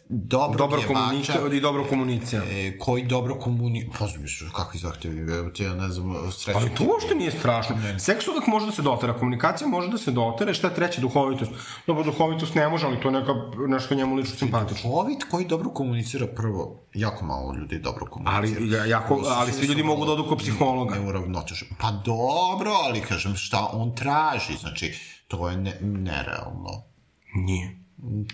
[0.09, 2.43] dobrog Dobro jebača, komunica i dobro komunicija.
[2.45, 3.91] e, koji dobro komuni...
[3.99, 6.61] Pa, mislim, kakvi zahtevi, evo ti, ja ne znam, srećno.
[6.61, 7.77] Ali to uopšte nije strašno.
[7.99, 11.51] Seks uvek može da se dotera, komunikacija može da se dotera, šta je treće, duhovitost.
[11.87, 13.33] Dobro, duhovitost ne može, ali to je neka,
[13.69, 14.91] nešto njemu lično simpatično.
[14.91, 18.37] Duhovit koji dobro komunicira prvo, jako malo ljudi dobro komunicira.
[18.61, 20.95] Ali, ja- jako, ali svi ljudi mogu da odu kod psihologa.
[20.95, 21.69] Neuravnotežen.
[21.81, 24.95] Pa dobro, ali kažem šta on traži, znači
[25.29, 26.83] to je ne, nerealno.
[27.35, 27.80] Nije.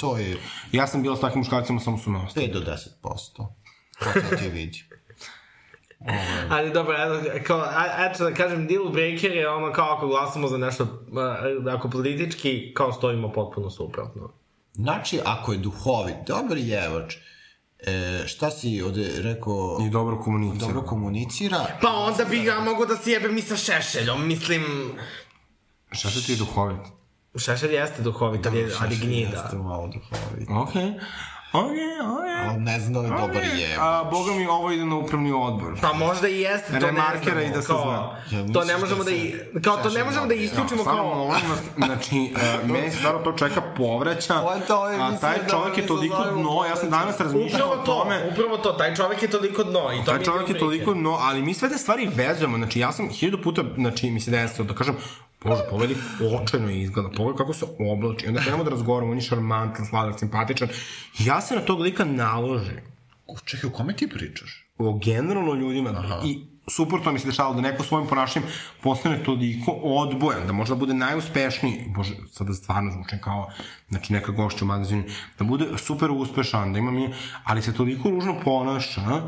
[0.00, 0.36] To je
[0.72, 2.46] Ja sam bila s takvim muškarcima, samo su me ostali.
[2.46, 3.46] 5 do 10%.
[3.98, 4.84] To sad ti vidi.
[6.50, 7.66] Ali dobro, eto, kao,
[7.98, 10.86] eto da kažem, deal breaker je ono kao ako glasamo za nešto,
[11.74, 14.32] ako politički, kao stojimo potpuno suprotno.
[14.72, 17.14] Znači, ako je duhovit, dobar jevač,
[17.78, 20.66] e, šta si ovde rekao, I dobro komunicira.
[20.66, 24.62] dobro komunicira, Pa onda bi ja mogo da si jebem i sa šešeljom, mislim...
[25.92, 26.80] Šta se ti je duhovit?
[27.36, 29.36] Šešelj jeste duhovit, ali, je- ali gnjida.
[29.36, 30.48] Jeste malo duhovit.
[30.50, 30.92] Okej.
[31.52, 31.70] Okej,
[32.18, 32.34] okej.
[32.48, 33.78] Ali ne znam da li je dobar jevač.
[33.80, 35.78] A, boga mi, ovo ide na upravni odbor.
[35.80, 37.40] Pa možda i jeste, to ne Remarkera znamo.
[37.42, 38.38] i da se kao, zna.
[38.38, 39.34] Ja to ne da možemo da, se i,
[39.64, 41.14] kao to ne možemo da isključimo Samo kao...
[41.14, 42.34] molim vas, znači,
[42.64, 45.76] uh, meni se stvarno to čeka povraća, To je to, je, a taj da čovjek
[45.76, 49.22] je mi toliko dno, ja sam danas razmišljao o to, tome, upravo to, taj čovek
[49.22, 51.02] je toliko dno i to Taj je čovjek je toliko breaker.
[51.02, 54.30] no, ali mi sve te stvari vezujemo, znači ja sam hiljadu puta, znači mi se
[54.30, 54.96] desilo da kažem,
[55.44, 55.96] Bože, pogledaj
[56.42, 60.68] očajno izgleda, pogledaj kako se oblači, onda krenemo da razgovaramo, on je šarmantan, sladak, simpatičan,
[61.18, 62.80] ja se na tog lika naložim.
[63.44, 64.66] Čekaj, o kome ti pričaš?
[64.78, 66.20] o generalno ljudima Aha.
[66.24, 68.48] i suprotno mi se dešavalo da neko svojim ponašanjem
[68.82, 73.50] postane toliko odbojan, da možda bude najuspešniji, bože, sada stvarno zvučem kao
[73.88, 75.02] znači neka gošća u magazinu,
[75.38, 77.14] da bude super uspešan, da ima mi,
[77.44, 79.22] ali se toliko ružno ponaša,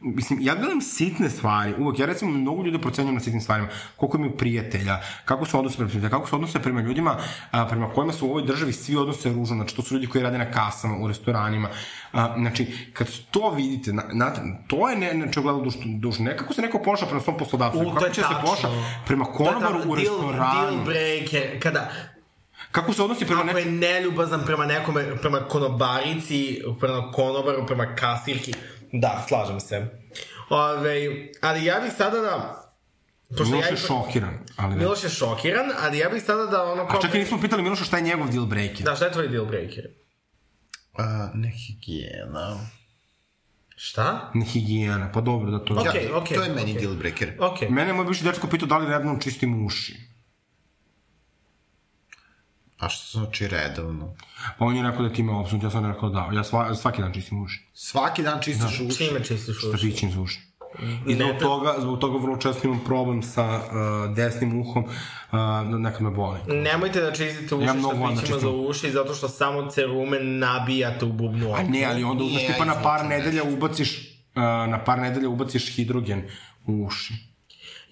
[0.00, 4.16] mislim, ja gledam sitne stvari, uvek, ja recimo mnogo ljude procenjujem na sitnim stvarima, koliko
[4.16, 7.16] imaju prijatelja, kako se odnose prema prijatelja, kako se odnose prema ljudima
[7.50, 10.24] a, prema kojima su u ovoj državi svi odnose ružno, znači to su ljudi koji
[10.24, 11.68] rade na kasama, u restoranima,
[12.12, 14.32] a, znači, kad to vidite, na, na,
[14.66, 18.08] to je ne, znači, gledalo duš, duš, nekako se neko ponaša prema svom poslodavcu, kako
[18.08, 18.68] će se ponaša
[19.06, 21.90] prema konobaru u Deal- restoranu, Deal breaker, kada,
[22.70, 27.94] kako se odnosi prema ako nekom je neljubazan prema nekome, prema konobarici, prema konobaru, prema
[27.94, 28.54] kasirki,
[28.92, 29.86] da, slažem se.
[30.50, 30.96] Ove,
[31.40, 32.60] ali ja bih sada da...
[33.28, 34.76] Pošto Miloš je ipak- šokiran, ali ne.
[34.76, 36.98] Miloš je šokiran, ali ja bih sada da ono kao...
[36.98, 38.84] A čak i nismo pitali Miloša šta je njegov deal breaker.
[38.84, 39.84] Da, šta je tvoj deal breaker?
[40.98, 42.56] A, nehigijena.
[43.76, 44.32] Šta?
[44.52, 45.74] Higijena, pa dobro da to...
[45.74, 46.82] Okej, Ja, okej, to je meni okej.
[46.82, 47.32] deal breaker.
[47.40, 47.68] Okej.
[47.70, 49.96] Mene je moj bivši dečko pitao da li redno čistim uši.
[52.78, 54.14] A što znači redovno?
[54.58, 56.30] Pa on je rekao da ti me obsunut, ja sam rekao da.
[56.32, 57.66] Ja sva, svaki dan čistim uši.
[57.72, 58.96] Svaki dan čistiš uši.
[58.98, 59.66] Čime čistiš uši?
[59.68, 60.40] Stažićim za uši.
[61.06, 66.02] I zbog toga, zbog toga vrlo često imam problem sa uh, desnim uhom, uh, nekad
[66.02, 66.38] me boli.
[66.46, 71.12] Nemojte da čistite uši Ja da štapićima za uši, zato što samo cerume nabijate u
[71.12, 73.98] bubnu A ne, ali onda uzmeš tipa na par nedelja ubaciš,
[74.34, 76.22] uh, na par nedelja ubaciš hidrogen
[76.66, 77.33] u uši.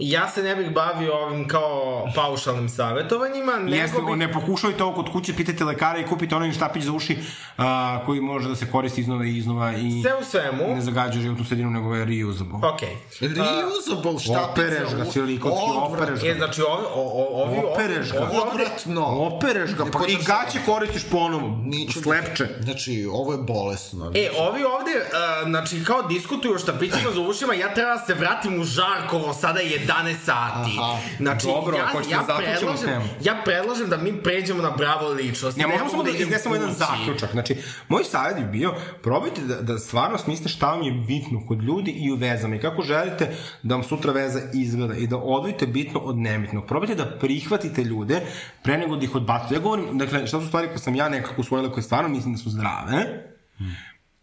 [0.05, 1.73] Ja se ne bih bavio ovim kao
[2.15, 4.17] paušalnim savjetovanjima, nego Jeste, bih...
[4.17, 7.17] ne pokušajte ovo kod kuće, pitajte lekara i kupite onaj štapić za uši
[7.59, 7.65] uh,
[8.07, 11.45] koji može da se koristi iznova i iznova i Sve u svemu, ne zagađa životnu
[11.45, 12.59] sredinu, nego je reusable.
[12.65, 12.97] okej.
[13.21, 14.51] Reusable štapice.
[14.53, 16.35] Opereš ga, silikonski opereš E, ga.
[16.37, 18.31] znači, ovi, o, o, ovi, Opereš ga.
[18.43, 19.07] Odvratno.
[19.07, 21.59] Opereš ga, pa i gaće koristiš ponovo.
[21.65, 22.49] Niću da- Slepče.
[22.61, 24.13] Znači, ovo je bolesno.
[24.15, 28.15] E, ovi ovde, uh, znači, kao diskutuju o štapićima za ušima, ja treba da se
[28.15, 30.79] vratim u Žarkovo, sada je 11 sati.
[30.79, 30.99] Aha.
[31.17, 33.05] Znači, Dobro, ja, ja, da predlažem, temu.
[33.25, 35.59] ja predlažem da mi pređemo na bravo ličnost.
[35.59, 37.31] Ja, možemo samo da idem iznesemo jedan zaključak.
[37.33, 37.57] Znači,
[37.89, 41.91] moj savjet bi bio, probajte da, da stvarno smislite šta vam je bitno kod ljudi
[41.91, 46.01] i u vezama i kako želite da vam sutra veza izgleda i da odvojite bitno
[46.01, 46.67] od nebitnog.
[46.67, 48.21] Probajte da prihvatite ljude
[48.63, 49.55] pre nego da ih odbacite.
[49.55, 52.39] Ja govorim, dakle, šta su stvari koje sam ja nekako usvojila koje stvarno mislim da
[52.39, 53.33] su zdrave,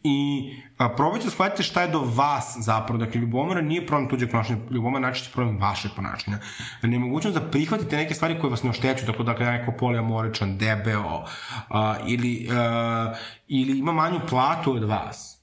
[0.03, 2.99] I a, probajte da shvatite šta je do vas zapravo.
[2.99, 6.39] Dakle, ljubomora nije problem tuđeg ponašanja, ljubomora najčešće problem vašeg ponašanja.
[6.81, 11.25] Nemogućnost da prihvatite neke stvari koje vas ne oštećuju, tako da je neko poliamoričan, debeo,
[11.69, 13.13] a, ili, a,
[13.47, 15.39] ili ima manju platu od vas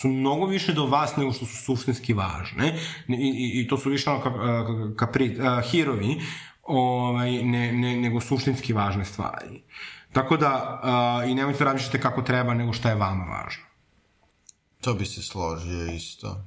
[0.00, 2.78] su mnogo više do vas nego što su suštinski važne
[3.08, 6.20] i, i, i to su više ono ka, ka, kapri, a, hirovi
[6.62, 9.62] ovaj, ne, ne, nego suštinski važne stvari.
[10.12, 13.64] Tako da, a, i nemojte da razmišljate kako treba, nego šta je vama važno.
[14.80, 16.44] To bi se složio isto.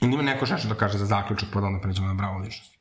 [0.00, 2.72] Ili ima neko nešto da kaže za zaključak, pa da onda pređemo na bravo ličnost.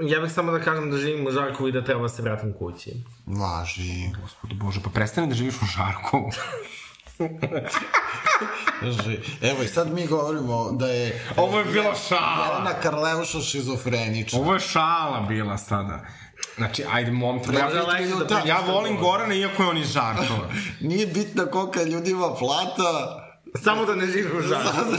[0.00, 2.52] Ja bih samo da kažem da živim u Žarkovu i da treba da se vratim
[2.58, 2.92] kući.
[3.26, 4.10] Važi.
[4.22, 6.30] Gospodu Bože, pa prestani da živiš u Žarkovu.
[9.42, 11.24] Evo i sad mi govorimo da je...
[11.36, 12.46] Ovo je bila šala.
[12.46, 14.38] Jelena Karleuša šizofrenična.
[14.38, 16.06] Ovo je šala bila sada.
[16.56, 18.24] Znači, ajde, mom, ja, Može Aleksa da minuta.
[18.24, 18.96] priča ja što volim.
[18.96, 20.48] Gorana iako je on iz Žarkova.
[20.80, 23.24] Nije bitno kolika ljudima plata.
[23.54, 24.96] Samo da ne živim u Žarkovu.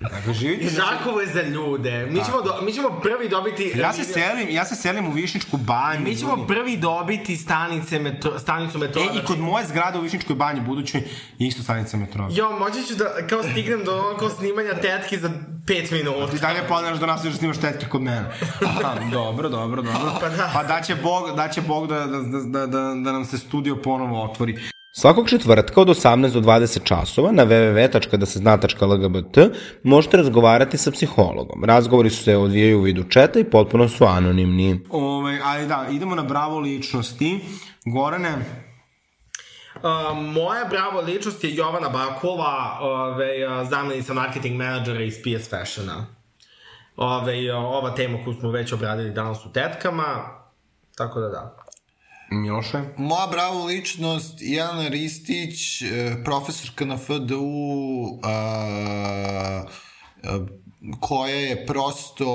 [0.00, 0.68] Dakle, živite...
[0.68, 2.06] Žarkovo je za ljude.
[2.06, 3.72] Mi ćemo, do, mi ćemo prvi dobiti...
[3.76, 6.00] Ja se selim, ja se selim u Višničku banju.
[6.00, 6.46] Mi ćemo ljudi.
[6.48, 9.04] prvi dobiti stanice metro, stanicu metroa.
[9.04, 11.00] E, i kod moje zgrade u Višničkoj banji, budućoj,
[11.38, 12.28] je isto stanica metroa.
[12.32, 15.30] Jo, moći ću da kao stignem do ono kao snimanja tetke za
[15.66, 16.32] 5 minuta.
[16.32, 18.30] Ti dalje planiraš da nastaviš da snimaš tetke kod mene.
[18.66, 20.12] Aha, dobro, dobro, dobro.
[20.20, 20.50] Pa da.
[20.54, 23.76] Pa da će Bog, da, će Bog da, da, da, da, da nam se studio
[23.76, 24.75] ponovo otvori.
[24.98, 29.38] Svakog četvrtka od 18 do 20 časova na www.dasezna.lgbt
[29.82, 31.64] možete razgovarati sa psihologom.
[31.64, 34.80] Razgovori su se odvijaju u vidu četa i potpuno su anonimni.
[34.90, 37.40] Ove, ali da, idemo na bravo ličnosti.
[37.84, 38.34] Gorane,
[39.76, 39.82] Uh,
[40.18, 46.06] moja bravo ličnost je Jovana Bakula, ove, uh, zamjenica marketing menadžera iz PS Fashiona.
[46.96, 50.04] Ove, uh, ova tema koju smo već obradili danas u tetkama,
[50.96, 51.65] tako da da.
[52.30, 55.86] Miloše, Moja bravo ličnost, Jelena Ristić, e,
[56.24, 57.46] profesorka na FDU,
[58.22, 59.62] a,
[60.22, 60.46] a,
[61.00, 62.26] koja je prosto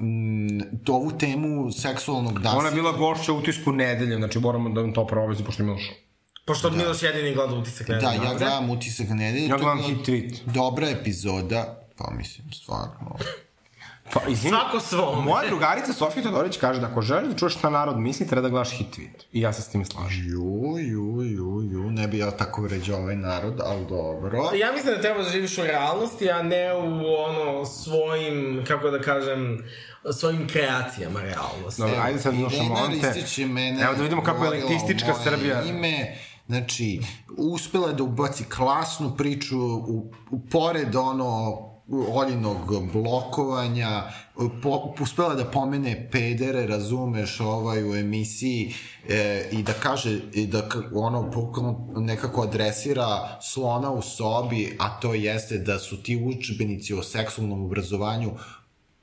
[0.00, 2.58] m, ovu temu seksualnog nasilja...
[2.58, 5.66] ona je bila gošća u utisku nedelje, znači moramo da vam to provezi, pošto je
[5.66, 5.90] Miloš.
[6.44, 6.76] Pošto da.
[6.76, 8.38] Miloš jedini gleda utisak Da, nedelje ja nazad.
[8.38, 9.46] gledam utisak nedelje.
[9.46, 10.34] Ja gledam hit tweet.
[10.44, 13.16] Dobra epizoda, pa mislim, stvarno.
[14.14, 15.22] Pa, izvini, Svako svome.
[15.22, 18.48] Moja drugarica Sofija Todorić kaže da ako želiš da čuješ šta narod misli, treba da
[18.48, 19.24] gledaš hit tweet.
[19.32, 20.26] I ja se s tim slažem.
[20.26, 24.50] Ju, ju, ju, ju, ne bi ja tako vređao ovaj narod, ali dobro.
[24.60, 29.00] Ja mislim da treba da živiš u realnosti, a ne u ono svojim, kako da
[29.00, 29.64] kažem,
[30.12, 31.82] svojim kreacijama realnosti.
[31.82, 32.34] Dobro, ajde sad
[33.36, 35.62] je mene Evo da vidimo kako je elitistička Srbija.
[35.62, 36.16] Ime,
[36.46, 37.00] znači,
[37.38, 44.02] uspela je da ubaci klasnu priču, u, u, pored ono oljinog blokovanja,
[44.62, 48.74] po, uspela da pomene pedere, razumeš, ovaj, u emisiji
[49.08, 51.30] e, i da kaže, i da ono
[51.96, 58.30] nekako adresira slona u sobi, a to jeste da su ti učbenici o seksualnom obrazovanju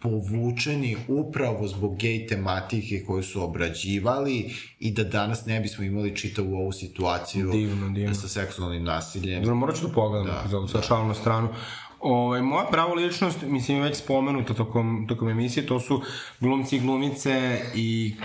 [0.01, 6.55] povučeni upravo zbog gej tematike koju su obrađivali i da danas ne bismo imali čitavu
[6.55, 8.15] ovu situaciju Divno, divno.
[8.15, 9.41] sa seksualnim nasiljem.
[9.41, 11.49] Dobro, morat ću da pogledam da, sa šalom na stranu.
[11.99, 16.01] Ovaj, moja prava ličnost, mislim, je već spomenuta tokom, tokom emisije, to su
[16.39, 18.15] glumci i glumice i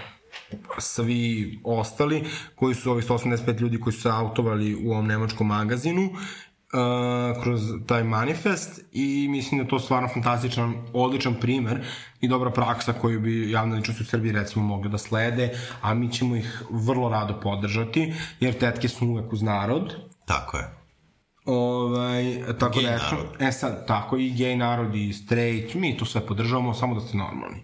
[0.78, 2.24] svi ostali
[2.54, 7.60] koji su ovih 185 ljudi koji su se autovali u ovom nemačkom magazinu uh, kroz
[7.86, 11.84] taj manifest i mislim da je to stvarno fantastičan, odličan primer
[12.20, 16.12] i dobra praksa koju bi javne ličnosti u Srbiji recimo mogle da slede, a mi
[16.12, 20.81] ćemo ih vrlo rado podržati, jer tetke su uvek uz narod, Tako je.
[21.44, 23.26] Ovaj, tako Gej da eto, narod.
[23.40, 27.16] e sad, tako i gej narod i straight, mi to sve podržavamo, samo da ste
[27.16, 27.62] normalni.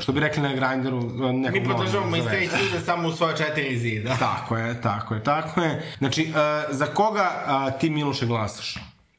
[0.00, 1.02] Što bi rekli na Grindru,
[1.32, 4.16] nekog Mi podržavamo i straight ljude samo u svoje četiri zida.
[4.16, 5.94] Tako je, tako je, tako je.
[5.98, 8.74] Znači, uh, za koga uh, ti Miloše glasaš?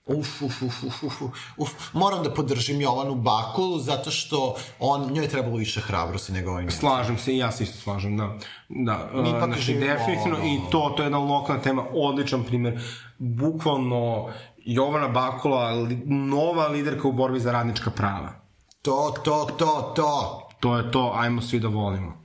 [0.06, 1.22] Uf, uf, uf, uf, uf,
[1.58, 1.70] uf.
[1.94, 6.72] Moram da podržim Jovanu Bakulu, zato što on, njoj je trebalo više hrabrosti nego ovim.
[6.72, 8.38] Slažem se i ja se isto slažem, da.
[8.70, 12.80] Da, Mi uh, znači, definitivno ono- i to, to je jedna lokalna tema, odličan primer.
[13.18, 18.34] Bukvalno, Jovana Bakula, li, nova liderka u borbi za radnička prava.
[18.82, 20.48] To, to, to, to.
[20.60, 22.21] To je to, ajmo svi da volimo.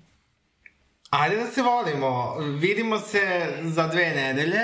[1.10, 2.34] Ajde da se volimo.
[2.38, 4.62] Vidimo se za dve nedelje.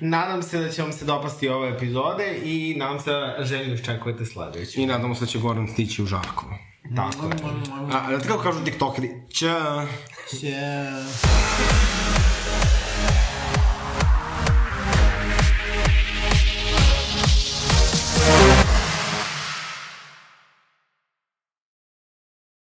[0.00, 4.24] Nadam se da će vam se dopasti ove epizode i nadam se da željno iščekujete
[4.24, 4.80] sledeću.
[4.80, 6.58] I nadamo se da će Goran stići u Žarkovo.
[6.96, 7.32] Tako je.
[7.92, 9.10] A, da kako kažu tiktokeri?
[9.32, 9.86] Ćao!
[10.40, 10.56] Će...